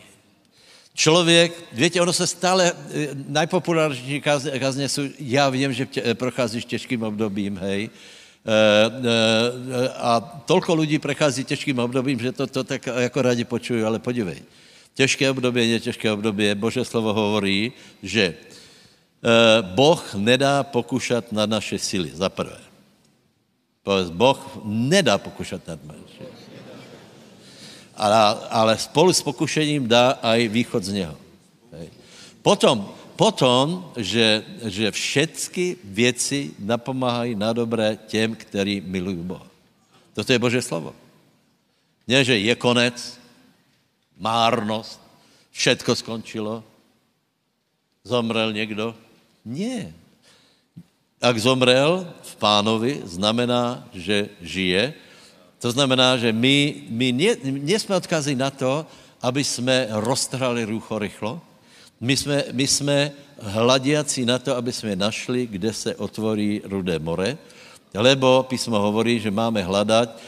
[0.95, 4.21] Člověk, víte, ono se stále, eh, najpopulárnější
[4.61, 8.24] kazně jsou, já vím, že tě, procházíš těžkým obdobím, hej, Eh, eh,
[9.97, 14.43] a tolko lidí prechází těžkým obdobím, že to, to tak jako rádi počují, ale podívej.
[14.95, 16.55] Těžké období je těžké období.
[16.55, 17.73] Bože slovo hovorí,
[18.03, 22.61] že eh, Boh nedá pokušat na naše síly, za prvé.
[24.13, 26.25] Boh nedá pokušat nad naše
[27.97, 28.17] ale,
[28.51, 31.17] ale spolu s pokušením dá aj východ z něho.
[32.43, 32.85] Potom
[33.17, 39.47] potom, že, že všechny věci napomáhají na dobré těm, kteří milují Boha.
[40.15, 40.95] Toto je Bože slovo.
[42.07, 42.95] Ne, že je konec,
[44.19, 45.01] márnost,
[45.51, 46.65] všetko skončilo,
[48.05, 48.95] zomrel někdo.
[49.45, 49.95] Ne.
[51.23, 54.95] Ak zomrel v pánovi, znamená, že žije.
[55.59, 57.07] To znamená, že my, my
[57.65, 58.85] nejsme odkazí na to,
[59.25, 61.41] aby jsme roztrhali rucho rychlo,
[62.05, 67.39] my jsme, my jsme hladiaci na to, aby jsme našli, kde se otvorí rudé more,
[67.95, 70.21] lebo písmo hovorí, že máme hledat e,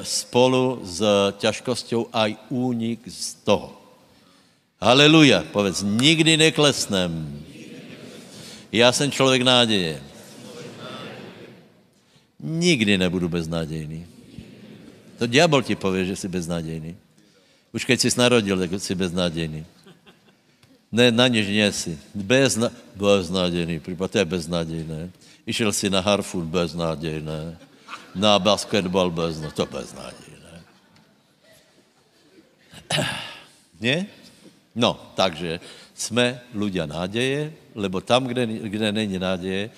[0.00, 1.02] spolu s
[1.36, 3.76] ťažkosťou aj únik z toho.
[4.80, 5.44] Haleluja.
[5.52, 7.12] Povedz, nikdy neklesnem.
[8.72, 10.02] Já jsem člověk náděje.
[12.40, 14.06] Nikdy nebudu beznadějný.
[15.18, 16.96] To diabol ti pově, že jsi beznadějný.
[17.72, 19.64] Už keď jsi narodil, tak jsi beznadějný.
[20.94, 21.98] Ne, na nič nie si.
[22.14, 25.10] Bezna, beznadějný, případ, to je beznadějné.
[25.42, 27.58] Išel si na harfu, beznadějné.
[28.14, 30.54] Na basketbal bezna, to beznadějné.
[33.82, 34.06] Nie?
[34.74, 35.58] No, takže
[35.94, 39.70] jsme ľudia náděje, lebo tam, kde, kde není náděje,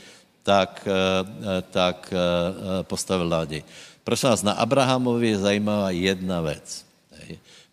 [0.44, 3.64] tak, eh, tak eh, postavil náděj.
[4.04, 6.85] Prosím vás, na Abrahamovi je zajímavá jedna věc.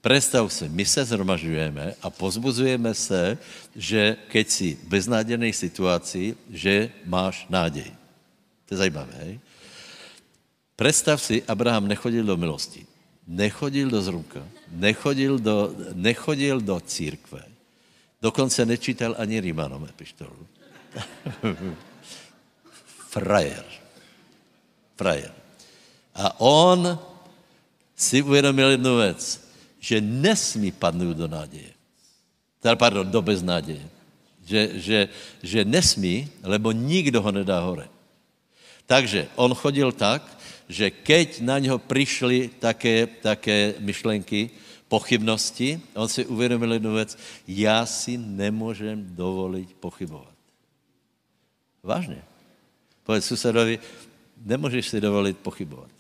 [0.04, 3.38] Představ si, my se zhromažujeme a pozbuzujeme se,
[3.72, 7.88] že keď si v beznádějné situaci, že máš nádej.
[8.68, 9.16] To je zajímavé.
[9.24, 9.40] Hej?
[10.76, 12.84] Představ si, Abraham nechodil do milosti,
[13.28, 14.44] nechodil do zrunka,
[14.76, 17.48] nechodil do, nechodil do církve,
[18.20, 20.36] dokonce nečítal ani Rímanom epištolu.
[23.08, 23.66] Frajer.
[25.00, 25.32] Frajer.
[26.16, 27.00] A on
[27.96, 29.44] si uvědomil jednu věc
[29.84, 31.76] že nesmí padnout do náděje.
[32.64, 33.84] Teda, pardon, do beznáděje.
[34.48, 35.00] Že, že,
[35.44, 37.92] že nesmí, lebo nikdo ho nedá hore.
[38.88, 40.24] Takže on chodil tak,
[40.72, 44.50] že keď na něho přišly také, také myšlenky,
[44.88, 47.18] pochybnosti, on si uvědomil jednu věc,
[47.48, 50.36] já si nemůžem dovolit pochybovat.
[51.84, 52.24] Vážně.
[53.04, 53.80] Povedz susedovi,
[54.46, 55.92] nemůžeš si dovolit pochybovat.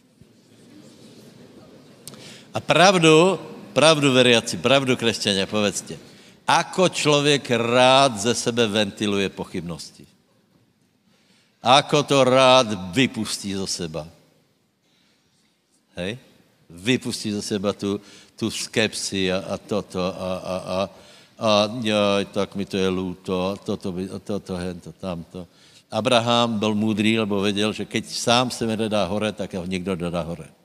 [2.53, 3.39] A pravdu,
[3.73, 5.97] pravdu veriaci, pravdu křesťania, povedzte.
[6.47, 10.05] Ako člověk rád ze sebe ventiluje pochybnosti.
[11.63, 14.03] Ako to rád vypustí zo seba.
[15.95, 16.19] Hej?
[16.69, 17.97] Vypustí zo seba tu,
[18.35, 20.79] tu skepsi a, a toto a, a, a,
[21.39, 21.49] a
[21.79, 25.47] jaj, tak mi to je lúto, a toto, by, a toto, hento, tamto.
[25.87, 29.95] Abraham byl můdrý, lebo věděl, že keď sám se mi nedá hore, tak ho někdo
[29.95, 30.62] dodá hore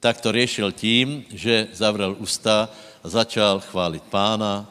[0.00, 2.68] tak to řešil tím, že zavřel ústa
[3.04, 4.66] a začal chválit pána,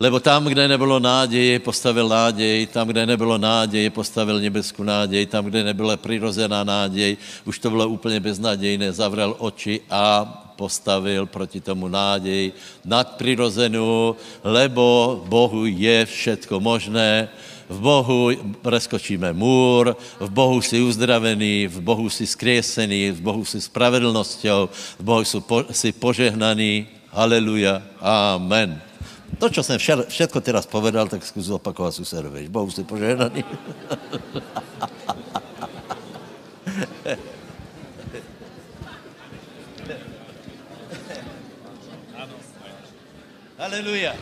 [0.00, 5.44] lebo tam, kde nebylo náděje, postavil náděj, tam, kde nebylo náděje, postavil nebeskou náděj, tam,
[5.44, 10.24] kde nebyla přirozená náděj, už to bylo úplně beznadějné, zavřel oči a
[10.56, 12.52] postavil proti tomu náděj
[12.84, 17.28] nadprirozenou, lebo Bohu je všetko možné
[17.74, 18.30] v Bohu
[18.62, 24.68] preskočíme můr, v Bohu si uzdravený, v Bohu si skriesený, v Bohu si spravedlnosťou,
[24.98, 26.86] v Bohu si, po, si požehnaný.
[27.10, 27.82] Haleluja.
[28.00, 28.80] Amen.
[29.38, 32.48] To, čo jsem všetko teraz povedal, tak zkus opakovat susedovi.
[32.48, 33.42] Bohu si požehnaný.
[43.58, 44.14] Haleluja.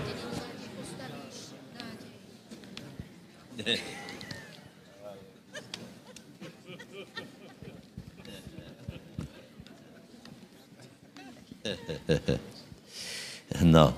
[13.62, 13.94] No.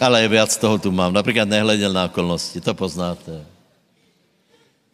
[0.00, 1.12] Ale viac toho tu mám.
[1.12, 3.46] Například nehleděl na okolnosti, to poznáte.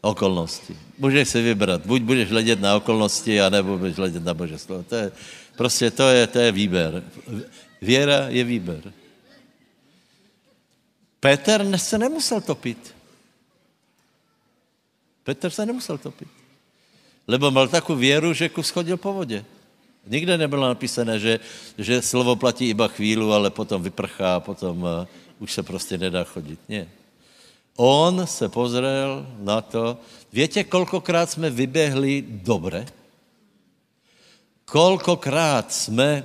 [0.01, 0.77] Okolnosti.
[0.99, 1.87] Můžeš si vybrat.
[1.87, 4.83] Buď budeš hledět na okolnosti, anebo budeš hledět na Bože slovo.
[4.83, 5.13] To je,
[5.57, 7.03] prostě to je, to je výber.
[7.83, 8.93] Věra je výber.
[11.21, 12.96] Petr se nemusel topit.
[15.27, 16.29] Petr se nemusel topit.
[17.27, 19.45] Lebo mal takovou věru, že kus chodil po vodě.
[20.07, 21.41] Nikde nebylo napísané, že,
[21.79, 24.89] že slovo platí iba chvíli, ale potom vyprchá, potom uh,
[25.39, 26.61] už se prostě nedá chodit.
[26.69, 26.87] Ne.
[27.77, 29.99] On se pozrel na to.
[30.33, 32.87] Víte, kolkokrát jsme vyběhli dobře?
[34.65, 36.23] Kolkokrát jsme,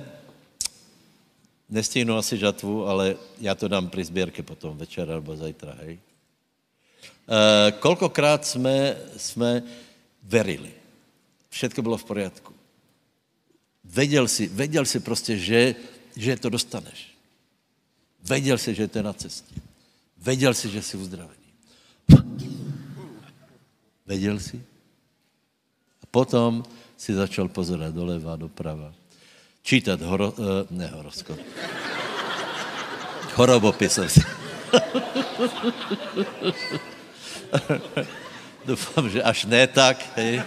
[1.70, 5.98] nestihnu asi žatvu, ale já to dám při sběrke potom, večer nebo zajtra, hej?
[7.32, 9.62] Uh, kolkokrát jsme, jsme
[10.22, 10.70] verili.
[11.48, 12.52] Všetko bylo v poriadku.
[13.84, 15.74] Věděl si, věděl si prostě, že,
[16.16, 17.16] že to dostaneš.
[18.22, 19.54] Věděl si, že to je na cestě.
[20.18, 21.48] Věděl si, že jsi uzdravený.
[24.06, 24.62] Věděl si?
[26.02, 26.64] A potom
[26.96, 28.92] si začal pozorovat doleva, doprava.
[29.62, 31.38] Čítat horo, uh, ne horoskop.
[33.34, 34.20] Horobopisem si.
[38.66, 39.98] Doufám, že až ne tak.
[40.16, 40.42] Hej.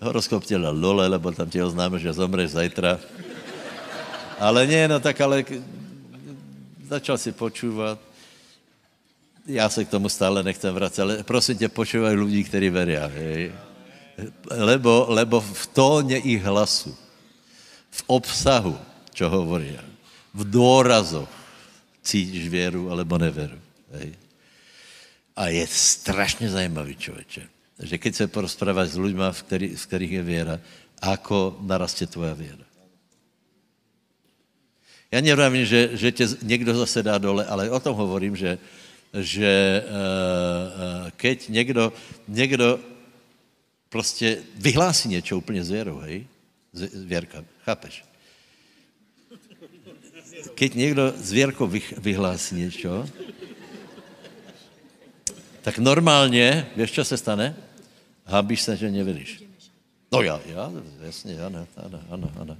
[0.00, 2.98] horoskop tě dal dole, lebo tam ti oznáme, že zomreš zajtra.
[4.38, 5.44] Ale ne, no tak ale
[6.86, 7.98] začal si počúvat.
[9.46, 12.70] Já se k tomu stále nechcem vracet, ale prosím tě, počúvaj lidí, kteří.
[12.70, 13.52] Hej.
[14.50, 16.96] Lebo, lebo v tóně ich hlasu
[17.90, 18.78] v obsahu,
[19.14, 19.78] čo hovorí.
[20.38, 21.26] V dôrazoch
[22.06, 23.58] cítíš věru alebo neveru.
[23.90, 24.14] Hej.
[25.36, 27.42] A je strašně zajímavý člověče,
[27.82, 30.56] že keď se porozpráváš s lidmi, v, který, kterých je věra,
[31.02, 32.66] ako narastě tvoja věra.
[35.10, 38.58] Já nevím, že, že tě někdo zase dá dole, ale o tom hovorím, že,
[39.14, 41.92] že uh, keď někdo,
[42.28, 42.80] někdo
[43.88, 46.26] prostě vyhlásí něco úplně s věrou, hej?
[46.72, 48.07] Z, věrka, chápeš?
[50.54, 53.06] Keď někdo s věrkou vyhlásí něco,
[55.62, 57.56] tak normálně, víš, co se stane?
[58.24, 59.42] Hábíš se, že nevěříš.
[60.12, 62.56] No já, já, jasně, ano, ano, ano, ano.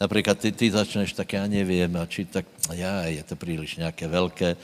[0.00, 4.08] Například ty, ty začneš, tak já nevím, a či tak, já, je to příliš nějaké
[4.08, 4.56] velké.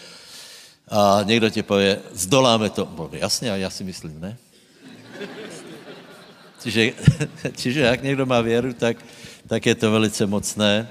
[0.88, 2.86] A někdo ti pově, zdoláme to.
[2.86, 4.36] Bo, jasně, a já si myslím, ne?
[6.62, 6.92] Čiže,
[7.56, 8.96] čiže jak někdo má věru, tak,
[9.46, 10.88] tak je to velice mocné.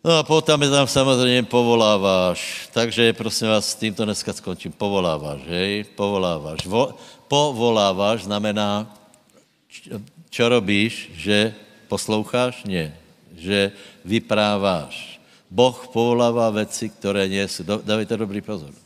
[0.00, 2.68] No a potom je tam samozřejmě povoláváš.
[2.72, 4.72] Takže prosím vás, s tímto dneska skončím.
[4.72, 5.84] Povoláváš, hej?
[5.92, 6.64] Povoláváš.
[6.64, 6.96] Vo,
[7.28, 8.88] povoláváš znamená,
[10.32, 11.52] čo robíš, že
[11.84, 12.64] posloucháš?
[12.64, 12.96] Ne.
[13.36, 15.20] Že vypráváš.
[15.50, 17.64] Boh povolává věci, které nie jsou.
[17.84, 18.72] Dávajte dobrý pozor.
[18.72, 18.76] E,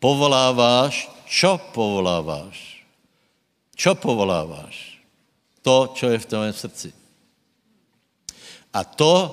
[0.00, 2.80] povoláváš, čo povoláváš?
[3.76, 4.96] Čo povoláváš?
[5.60, 7.03] To, čo je v tvém srdci.
[8.74, 9.30] A to,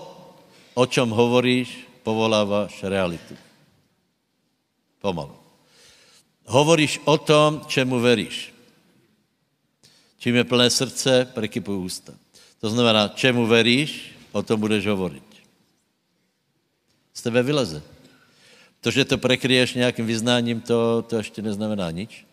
[0.77, 3.33] o čem hovoríš, povoláváš realitu.
[5.01, 5.33] Pomalu.
[6.45, 8.53] Hovoríš o tom, čemu veríš.
[10.21, 12.13] Čím je plné srdce, prekypují ústa.
[12.61, 15.25] To znamená, čemu veríš, o tom budeš hovorit.
[17.13, 17.81] Z tebe vyleze.
[18.81, 22.25] To, že to prekryješ nějakým vyznáním, to, to ještě neznamená nič.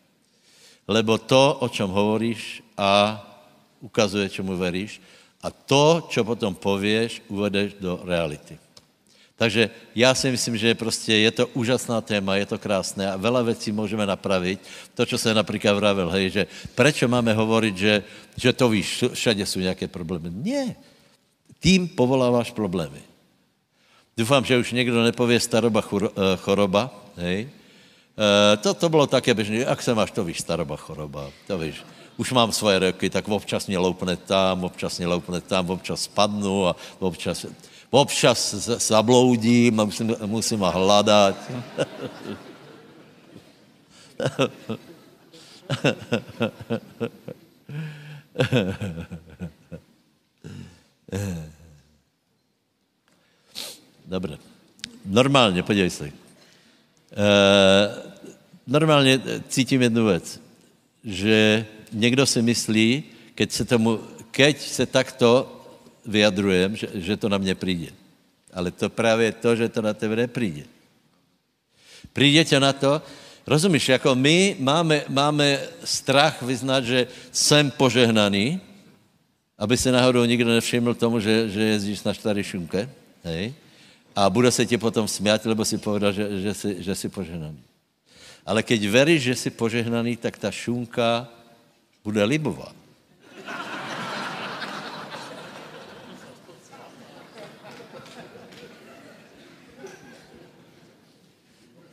[0.88, 3.20] Lebo to, o čem hovoríš a
[3.80, 5.00] ukazuje, čemu veríš,
[5.42, 8.58] a to, čo potom pověš, uvedeš do reality.
[9.38, 13.46] Takže já si myslím, že prostě je to úžasná téma, je to krásné a veľa
[13.46, 14.58] věcí můžeme napravit.
[14.98, 16.42] To, co se například vravil, hej, že
[16.74, 17.94] prečo máme hovoriť, že,
[18.34, 20.34] že to víš, všade jsou nějaké problémy.
[20.42, 20.74] Ne.
[21.62, 22.98] Tím povoláváš problémy.
[24.18, 26.10] Doufám, že už někdo nepově staroba eh,
[26.42, 27.46] choroba, hej.
[28.18, 31.78] E, to, to bylo také běžné, jak se máš, to víš, staroba choroba, to víš
[32.18, 36.66] už mám svoje roky, tak občas mě loupne tam, občas mě loupne tam, občas spadnu
[36.66, 37.46] a občas,
[37.90, 41.36] občas zabloudím a musím, musím hledat.
[54.06, 54.38] Dobře.
[55.06, 56.06] Normálně, podívej se.
[56.06, 56.12] E,
[58.66, 60.40] normálně cítím jednu věc,
[61.04, 65.58] že někdo si myslí, keď se, tomu, keď se takto
[66.06, 67.92] vyjadrujem, že, že to na mě přijde.
[68.52, 70.62] Ale to právě to, že to na tebe nepřijde.
[72.12, 73.02] Přijde tě na to,
[73.46, 78.60] rozumíš, jako my máme, máme strach vyznat, že jsem požehnaný,
[79.58, 82.88] aby se náhodou nikdo nevšiml tomu, že, že jezdíš na štary šunke,
[83.24, 83.54] hej?
[84.16, 87.62] A bude se ti potom smět, lebo si povedal, že, že, jsi, že jsi požehnaný.
[88.46, 91.28] Ale keď veríš, že jsi požehnaný, tak ta šunka
[92.04, 92.74] bude libovat.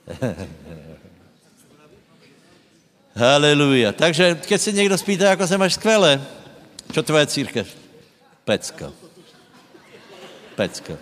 [3.15, 3.91] Haleluja.
[3.91, 6.21] Takže keď se někdo spýtá, jako se máš skvěle,
[6.93, 7.67] čo tvoje církev?
[8.45, 8.91] Pecka.
[10.55, 10.93] Pecka.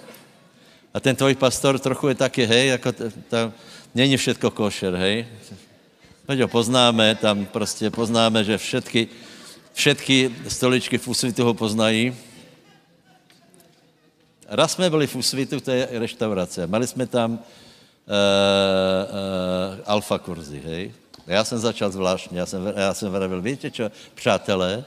[0.93, 2.91] A ten tvoj pastor trochu je taky, hej, jako
[3.29, 3.53] ta,
[3.95, 5.27] není všetko košer, hej.
[6.27, 9.07] Ho poznáme, tam prostě poznáme, že všetky,
[9.73, 12.15] všetky stoličky v Úsvitu ho poznají.
[14.47, 16.67] Raz jsme byli v Úsvitu, to je restaurace.
[16.67, 17.39] Mali jsme tam uh, uh,
[19.85, 20.93] alfa kurzy, hej.
[21.27, 24.83] Já jsem začal zvláštně, já jsem, já jsem vravil, víte čo, přátelé,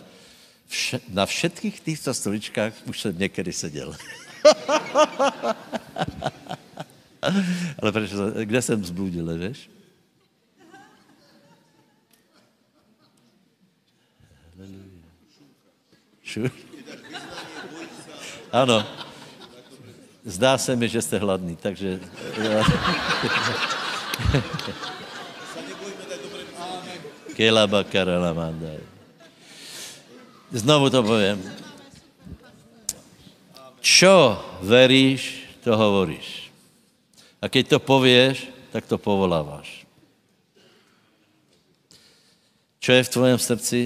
[0.69, 3.97] vše, na všetkých těchto stoličkách už jsem někdy seděl.
[7.83, 8.11] Ale proč,
[8.45, 9.71] kde jsem zbludil, víš?
[16.27, 16.51] Šu?
[18.53, 18.83] Ano.
[20.25, 22.01] Zdá se mi, že jste hladný, takže...
[27.37, 28.83] Kelaba karalamanda.
[30.51, 31.39] Znovu to povím.
[33.79, 36.51] Čo veríš, to hovoríš.
[37.39, 39.87] A keď to povieš, tak to povoláváš.
[42.83, 43.81] Čo je v tvém srdci,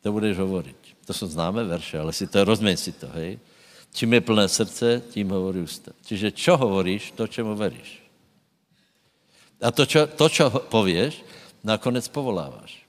[0.00, 0.77] to budeš hovoriť.
[1.08, 3.40] To jsou známé verše, ale si to, rozměň si to, hej.
[3.96, 5.96] Čím je plné srdce, tím hovorí ústa.
[6.04, 8.04] Čiže čo hovoríš, to, čemu veríš.
[9.64, 11.24] A to, čo, to, čo povieš,
[11.64, 12.84] nakonec povoláváš.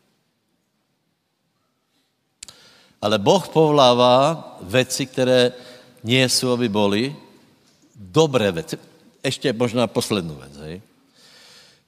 [3.00, 4.36] Ale Boh povolává
[4.68, 5.56] věci, které
[6.04, 7.16] nie jsou, aby boli,
[7.96, 8.76] dobré věci.
[9.24, 10.82] Ještě možná poslední věc, hej.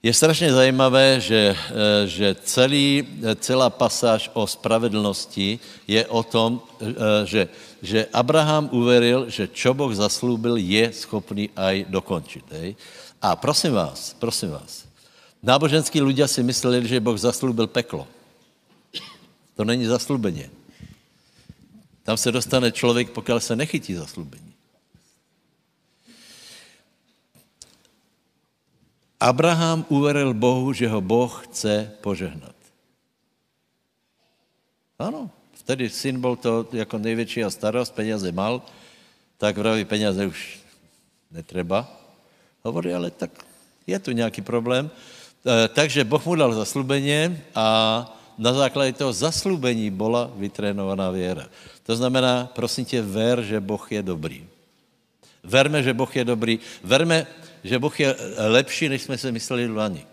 [0.01, 3.05] Je strašně zajímavé, že, eh, že celý,
[3.37, 7.41] celá pasáž o spravedlnosti je o tom, eh, že,
[7.81, 12.45] že Abraham uveril, že čo Boh zaslúbil, je schopný aj dokončit.
[12.49, 12.73] Hej?
[13.21, 14.89] A prosím vás, prosím vás,
[15.45, 18.09] náboženskí ľudia si mysleli, že Boh zaslúbil peklo.
[19.53, 20.49] To není zaslúbenie.
[22.01, 24.50] Tam se dostane člověk, pokud se nechytí zaslúbení.
[29.21, 32.57] Abraham uveril Bohu, že ho Boh chce požehnat.
[34.99, 38.61] Ano, vtedy syn byl to jako největší a starost, peněze mal,
[39.37, 40.59] tak vraví, peněze už
[41.31, 41.85] netreba.
[42.65, 43.29] Hovorí, ale tak
[43.87, 44.89] je tu nějaký problém.
[45.45, 47.65] E, takže Boh mu dal zaslubeně a
[48.37, 51.45] na základě toho zaslubení byla vytrénovaná věra.
[51.85, 54.45] To znamená, prosím tě, ver, že Boh je dobrý.
[55.43, 56.59] Verme, že Boh je dobrý.
[56.83, 57.27] Verme,
[57.63, 60.05] že Boh je lepší, než jsme si mysleli lani.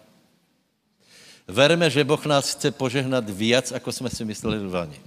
[1.48, 5.00] Verme, že Boh nás chce požehnat víc, ako jsme si mysleli lani.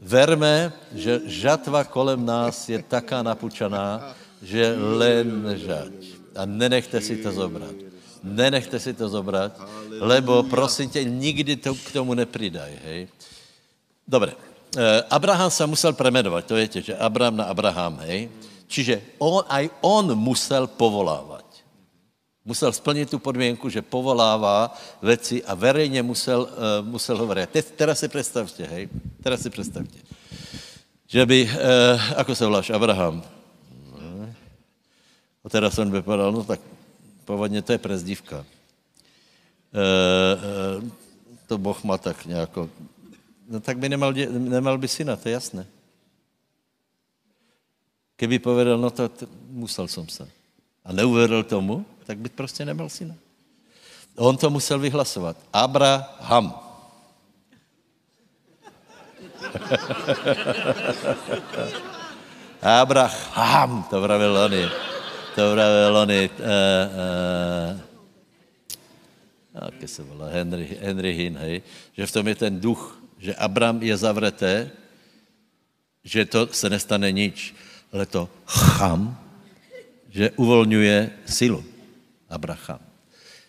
[0.00, 4.12] Verme, že žatva kolem nás je taká napučaná,
[4.44, 5.92] že len nežať.
[6.36, 7.72] A nenechte si to zobrat.
[8.20, 9.56] Nenechte si to zobrat,
[10.00, 13.08] lebo prosím tě, nikdy to k tomu nepridaj, hej.
[14.08, 14.32] Dobre.
[14.76, 18.28] Eh, Abraham se musel premenovat, to je že Abraham na Abraham, hej.
[18.66, 21.46] Čiže on, aj on musel povolávat.
[22.46, 24.70] Musel splnit tu podmínku, že povolává
[25.02, 27.50] věci a verejně musel, uh, musel hovorit.
[27.50, 28.88] Te, teraz si představte, hej,
[29.22, 29.98] teraz si představte,
[31.06, 33.22] že by, uh, ako se voláš, Abraham.
[35.44, 36.60] A teraz on by povedal, no tak
[37.24, 38.46] původně to je prezdívka.
[39.70, 40.90] Uh, uh,
[41.46, 42.70] to Boh má tak nějako,
[43.48, 45.66] no tak by nemal, nemal by syna, to je jasné.
[48.16, 49.10] Keby povedal, no to,
[49.48, 50.28] musel jsem se.
[50.84, 53.14] A neuvěřil tomu, tak by prostě neměl syna.
[54.16, 55.36] On to musel vyhlasovat.
[55.52, 56.66] Abraham.
[62.62, 64.64] Abraham, to pravil oni.
[65.34, 66.30] To pravil oni.
[66.30, 66.46] Uh, uh,
[69.80, 71.62] jak se volá, Henry, Henry Hinn, hej,
[71.92, 74.70] že v tom je ten duch, že Abram je zavreté,
[76.04, 77.54] že to se nestane nič
[77.96, 79.16] ale to cham,
[80.12, 81.64] že uvolňuje silu.
[82.28, 82.82] Abraham.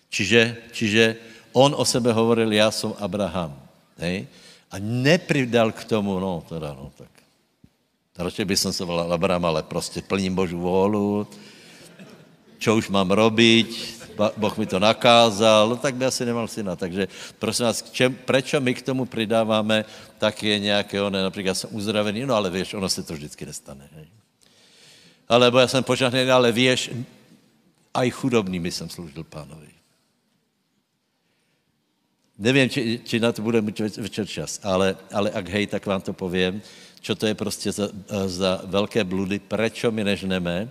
[0.08, 1.04] Čiže, čiže
[1.52, 3.60] on o sebe hovoril, já jsem Abraham.
[3.98, 4.28] Hej?
[4.72, 7.12] A nepridal k tomu, no teda, no tak.
[8.18, 11.28] Radšej by som se volal Abraham, ale prostě plním Božu vůlu,
[12.58, 16.74] čo už mám robiť, Boh mi to nakázal, no tak by asi nemal syna.
[16.76, 19.86] Takže prosím vás, čem, prečo my k tomu přidáváme,
[20.18, 23.86] tak je nějaké, ne, například jsem uzdravený, no ale víš, ono se to vždycky nestane.
[23.94, 24.17] Hej
[25.30, 26.92] alebo já jsem požehnaný, ale věš,
[27.94, 29.68] aj chudobnými jsem sloužil pánovi.
[32.38, 36.02] Nevím, či, či na to bude mít večer čas, ale, ale ak hej, tak vám
[36.02, 36.62] to povím,
[37.02, 37.90] čo to je prostě za,
[38.26, 40.70] za velké bludy, prečo my nežneme,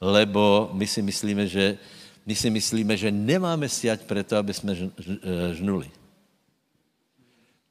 [0.00, 1.78] lebo my si myslíme, že,
[2.26, 4.76] my si myslíme, že nemáme siať preto, aby jsme
[5.52, 5.90] žnuli.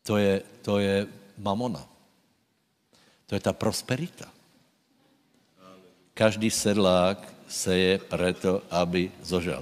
[0.04, 1.08] To je, to je
[1.38, 1.88] mamona.
[3.28, 4.28] To je ta prosperita.
[6.18, 9.62] Každý sedlák seje preto, aby zožal.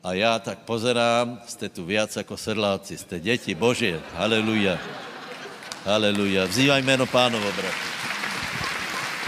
[0.00, 4.00] A já tak pozerám, jste tu viac jako sedláci, jste děti Božie.
[4.16, 4.78] Haleluja.
[5.84, 6.44] Haleluja.
[6.44, 7.76] Vzývaj jméno pánovo, bratr.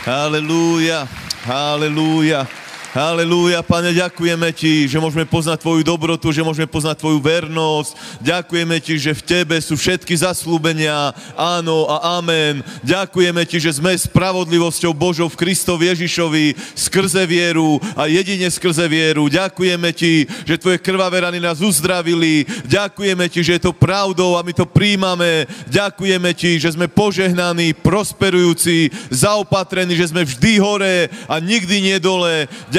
[0.04, 1.08] Haleluja.
[1.44, 2.48] Haleluja.
[2.88, 7.92] Halelúja, Pane, ďakujeme Ti, že môžeme poznať Tvoju dobrotu, že môžeme poznať Tvoju vernosť.
[8.24, 12.64] Ďakujeme Ti, že v Tebe sú všetky zaslúbenia, áno a amen.
[12.80, 19.28] Ďakujeme Ti, že sme spravodlivosťou Božou v Kristovi Ježišovi skrze vieru a jedine skrze vieru.
[19.28, 22.48] Ďakujeme Ti, že Tvoje krvavé rany nás uzdravili.
[22.72, 25.44] Ďakujeme Ti, že je to pravdou a my to príjmame.
[25.68, 32.48] Ďakujeme Ti, že sme požehnaní, prosperujúci, zaopatrení, že sme vždy hore a nikdy nie dole.
[32.48, 32.77] Ďakujeme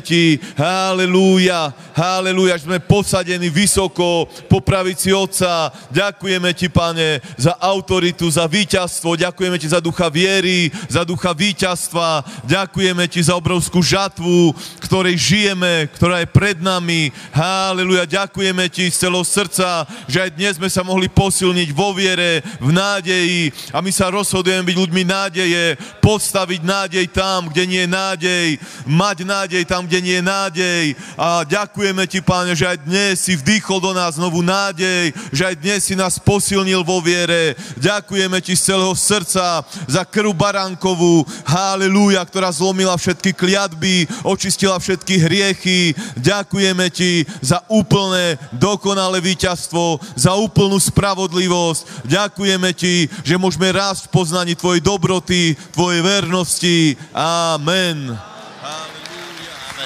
[0.00, 5.72] ti, halelúja, halelúja, že sme posadení vysoko po pravici Otca.
[5.88, 9.16] Ďakujeme ti, pane, za autoritu, za víťazstvo.
[9.16, 12.24] Ďakujeme ti za ducha viery, za ducha víťazstva.
[12.44, 14.52] Ďakujeme ti za obrovskú žatvu,
[14.84, 17.08] ktorej žijeme, ktorá je pred nami.
[17.32, 22.44] Halelúja, ďakujeme ti z celého srdca, že aj dnes sme sa mohli posilniť vo viere,
[22.60, 27.90] v nádeji a my sa rozhodujeme byť ľuďmi nádeje, postaviť nádej tam, kde nie je
[27.90, 28.46] nádej,
[28.84, 30.84] mať nádej tam, kde nie je nádej.
[31.14, 35.54] A ďakujeme ti, páne, že aj dnes si vdýchol do nás novú nádej, že aj
[35.62, 37.54] dnes si nás posilnil vo viere.
[37.78, 45.14] Ďakujeme ti z celého srdca za krv baránkovú, halleluja, ktorá zlomila všetky kliatby, očistila všetky
[45.22, 45.94] hriechy.
[46.18, 52.08] Ďakujeme ti za úplné, dokonalé víťazstvo, za úplnú spravodlivosť.
[52.08, 56.96] Ďakujeme ti, že môžeme rásť v poznaní tvojej dobroty, tvojej vernosti.
[57.14, 58.29] Amen.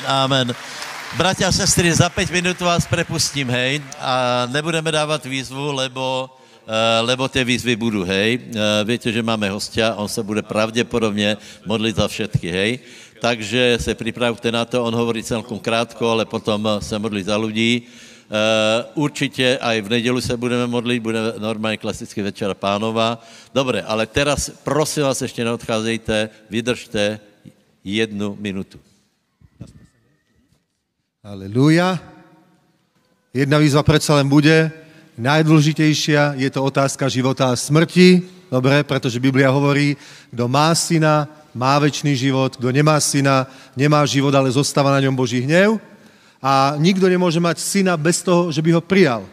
[0.06, 0.54] Amen.
[1.16, 6.30] Bratia a sestry, za 5 minut vás prepustím, hej, a nebudeme dávat výzvu, lebo,
[6.66, 8.36] eh, lebo ty výzvy budu, hej.
[8.36, 11.36] Eh, Víte, že máme hostia, on se bude pravděpodobně
[11.66, 12.78] modlit za všetky, hej.
[13.20, 17.36] Takže se připravte na to, on hovorí celkom krátko, ale potom eh, se modlí za
[17.36, 17.82] lidí.
[18.94, 23.20] Určitě aj v nedělu se budeme modlit, bude normálně klasický večer pánova.
[23.54, 27.20] Dobre, ale teraz prosím vás, ještě neodcházejte, vydržte
[27.84, 28.80] jednu minutu.
[31.24, 31.96] Aleluja.
[33.32, 34.68] Jedna výzva predsa len bude.
[35.16, 38.28] Najdôležitejšia je to otázka života a smrti.
[38.52, 39.96] Dobre, pretože Biblia hovorí,
[40.28, 41.24] kdo má syna,
[41.56, 45.80] má väčší život, kdo nemá syna, nemá život, ale zostáva na ňom Boží hnev.
[46.44, 49.24] A nikto nemôže mať syna bez toho, že by ho prijal.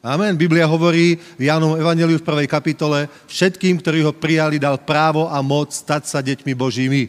[0.00, 0.40] Amen.
[0.40, 5.44] Biblia hovorí v Jánom Evangeliu v prvej kapitole, všetkým, ktorí ho prijali, dal právo a
[5.44, 7.04] moc stať sa deťmi Božími.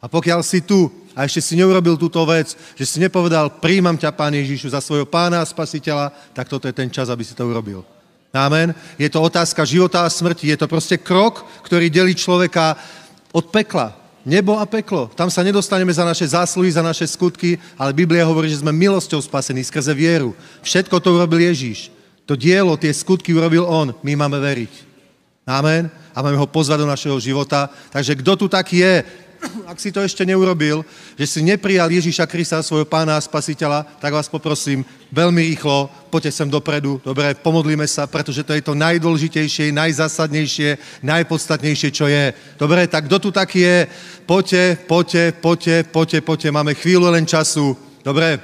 [0.00, 4.16] A pokiaľ si tu a ešte si neurobil túto vec, že si nepovedal, príjmam ťa,
[4.16, 7.44] Pán Ježišu, za svojho pána a spasiteľa, tak toto je ten čas, aby si to
[7.44, 7.84] urobil.
[8.32, 8.72] Amen.
[8.96, 10.48] Je to otázka života a smrti.
[10.48, 12.72] Je to prostě krok, ktorý delí človeka
[13.36, 13.92] od pekla.
[14.24, 15.12] Nebo a peklo.
[15.12, 19.20] Tam sa nedostaneme za naše zásluhy, za naše skutky, ale Biblia hovorí, že sme milosťou
[19.20, 20.32] spasení skrze vieru.
[20.64, 21.92] Všetko to urobil Ježíš.
[22.24, 23.92] To dielo, tie skutky urobil On.
[24.00, 24.72] My máme veriť.
[25.44, 25.92] Amen.
[26.16, 27.68] A máme ho pozvať do našeho života.
[27.92, 29.04] Takže kdo tu tak je,
[29.70, 30.84] ak si to ešte neurobil,
[31.16, 36.32] že si neprijal Ježíša Krista, svojho pána a spasiteľa, tak vás poprosím veľmi rýchlo, poďte
[36.32, 42.30] sem dopredu, dobre, pomodlíme sa, pretože to je to najdôležitejšie, najzásadnejšie, najpodstatnejšie, čo je.
[42.60, 43.78] Dobre, tak kdo tu taký je?
[44.28, 47.74] Poďte, poďte, poďte, poďte, poďte, máme chvíľu len času.
[48.00, 48.40] Dobre,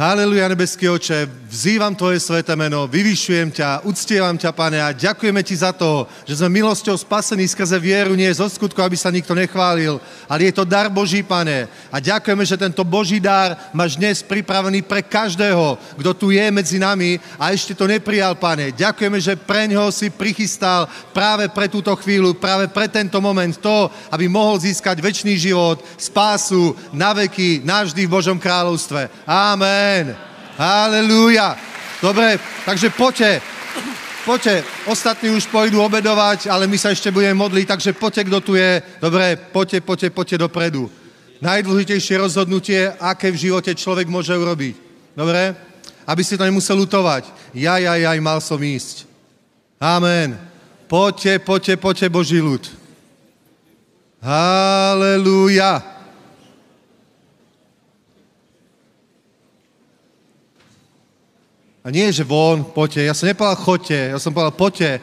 [0.00, 5.60] Haleluja, nebeský oče, vzývam Tvoje sveté meno, vyvyšujem ťa, uctievam ťa, pane, a ďakujeme Ti
[5.60, 10.00] za to, že sme milosťou spasení skrze vieru, nie zo skutku, aby sa nikto nechválil,
[10.24, 11.68] ale je to dar Boží, pane.
[11.92, 16.80] A ďakujeme, že tento Boží dar máš dnes pripravený pre každého, kdo tu je medzi
[16.80, 18.72] nami a ešte to neprijal, pane.
[18.72, 23.92] Ďakujeme, že pre ňoho si prichystal práve pre túto chvíľu, práve pre tento moment to,
[24.08, 29.28] aby mohol získať väčší život, spásu na veky, navždy v Božom kráľovstve.
[29.28, 29.89] Amen.
[29.90, 30.14] Amen.
[30.54, 31.58] Halelúja.
[31.98, 33.42] Dobre, takže poďte,
[34.22, 38.52] poďte, ostatní už pôjdu obedovať, ale my sa ešte budeme modliť, takže poďte, kto tu
[38.54, 38.78] je.
[39.02, 40.86] Dobre, poďte, poďte, poďte dopredu.
[41.42, 44.78] Najdôležitejšie rozhodnutie, aké v živote človek môže urobiť.
[45.18, 45.58] Dobre?
[46.06, 47.26] Aby si to nemusel lutovať.
[47.50, 49.10] Ja, ja, ja, mal som ísť.
[49.82, 50.38] Amen.
[50.86, 52.62] Poďte, poďte, poďte, Boží ľud.
[54.22, 55.89] Halelúja.
[61.90, 63.02] A nie, že von, poďte.
[63.02, 65.02] Ja som nepovedal chodte, ja som povedal poďte.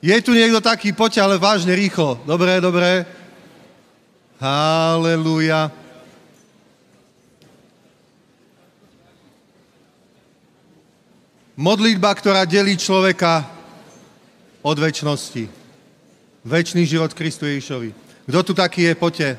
[0.00, 2.24] Je tu niekto taký, poďte, ale vážne, rýchlo.
[2.24, 3.04] Dobre, dobre.
[4.40, 5.68] Haleluja.
[11.60, 13.44] Modlitba, ktorá delí človeka
[14.64, 15.52] od väčšnosti.
[16.48, 17.92] Večný život Kristu Ježišovi.
[18.24, 19.36] Kto tu taký je, poďte.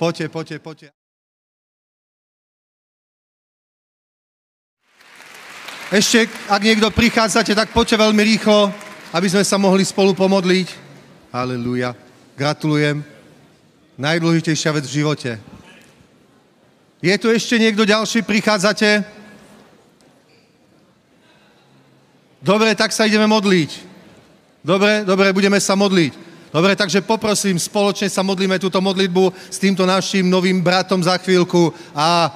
[0.00, 1.01] Poďte, poďte, poďte.
[5.92, 8.72] Ešte, ak niekto prichádzate, tak poďte veľmi rýchlo,
[9.12, 10.72] aby sme sa mohli spolu pomodliť.
[11.28, 11.92] Halelúja.
[12.32, 13.04] Gratulujem.
[14.00, 15.36] Najdôležitejšia vec v živote.
[17.04, 18.24] Je tu ešte niekto ďalší?
[18.24, 19.04] Prichádzate?
[22.40, 23.70] Dobre, tak sa ideme modliť.
[24.64, 26.16] Dobre, dobre, budeme sa modliť.
[26.56, 31.68] Dobre, takže poprosím, spoločne sa modlíme túto modlitbu s týmto naším novým bratom za chvíľku
[31.92, 32.32] a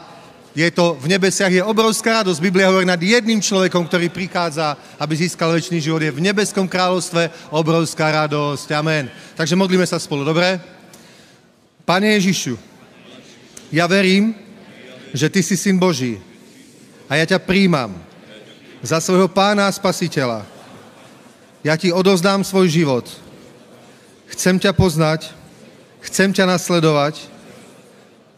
[0.56, 2.40] je to v nebesiach, je obrovská radosť.
[2.40, 6.00] Biblia hovorí nad jedným človekom, ktorý prichádza, aby získal väčší život.
[6.00, 8.72] Je v nebeskom kráľovstve obrovská radosť.
[8.72, 9.12] Amen.
[9.36, 10.56] Takže modlíme sa spolu, dobre?
[11.84, 12.56] Pane Ježišu,
[13.68, 14.32] ja verím,
[15.12, 16.16] že Ty si Syn Boží
[17.04, 17.92] a ja ťa príjmam
[18.80, 20.48] za svojho pána a spasiteľa.
[21.60, 23.04] Ja Ti odozdám svoj život.
[24.32, 25.36] Chcem ťa poznať,
[26.00, 27.28] chcem ťa nasledovať.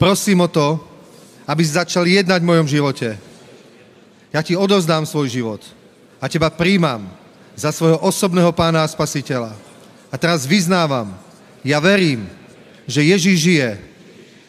[0.03, 0.88] Prosím o to,
[1.49, 3.16] aby si začal jednať v mojom živote.
[4.29, 5.65] Ja Ti odozdám svoj život
[6.20, 7.09] a Teba príjmam
[7.57, 9.57] za svojho osobného pána a spasiteľa.
[10.12, 11.16] A teraz vyznávam,
[11.65, 12.29] ja verím,
[12.85, 13.70] že Ježíš žije.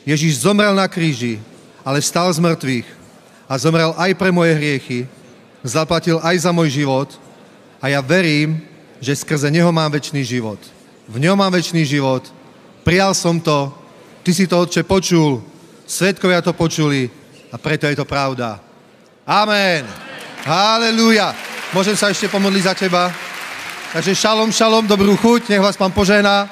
[0.04, 1.40] Ježíš zomrel na kríži,
[1.84, 2.88] ale vstal z mŕtvych
[3.48, 5.00] a zomrel aj pre moje hriechy,
[5.64, 7.10] zaplatil aj za môj život
[7.80, 8.60] a ja verím,
[9.00, 10.60] že skrze Neho mám väčší život.
[11.08, 12.28] V ňom mám väčší život,
[12.84, 13.72] prijal som to,
[14.24, 15.42] Ty si to, Otče, počul,
[15.90, 17.10] svetkovia to počuli
[17.50, 18.62] a preto je to pravda.
[19.26, 19.82] Amen.
[20.46, 21.34] Halelúja.
[21.74, 23.10] Môžem sa ešte pomodliť za teba?
[23.90, 26.46] Takže šalom, šalom, dobrú chuť, nech vás pán požehná.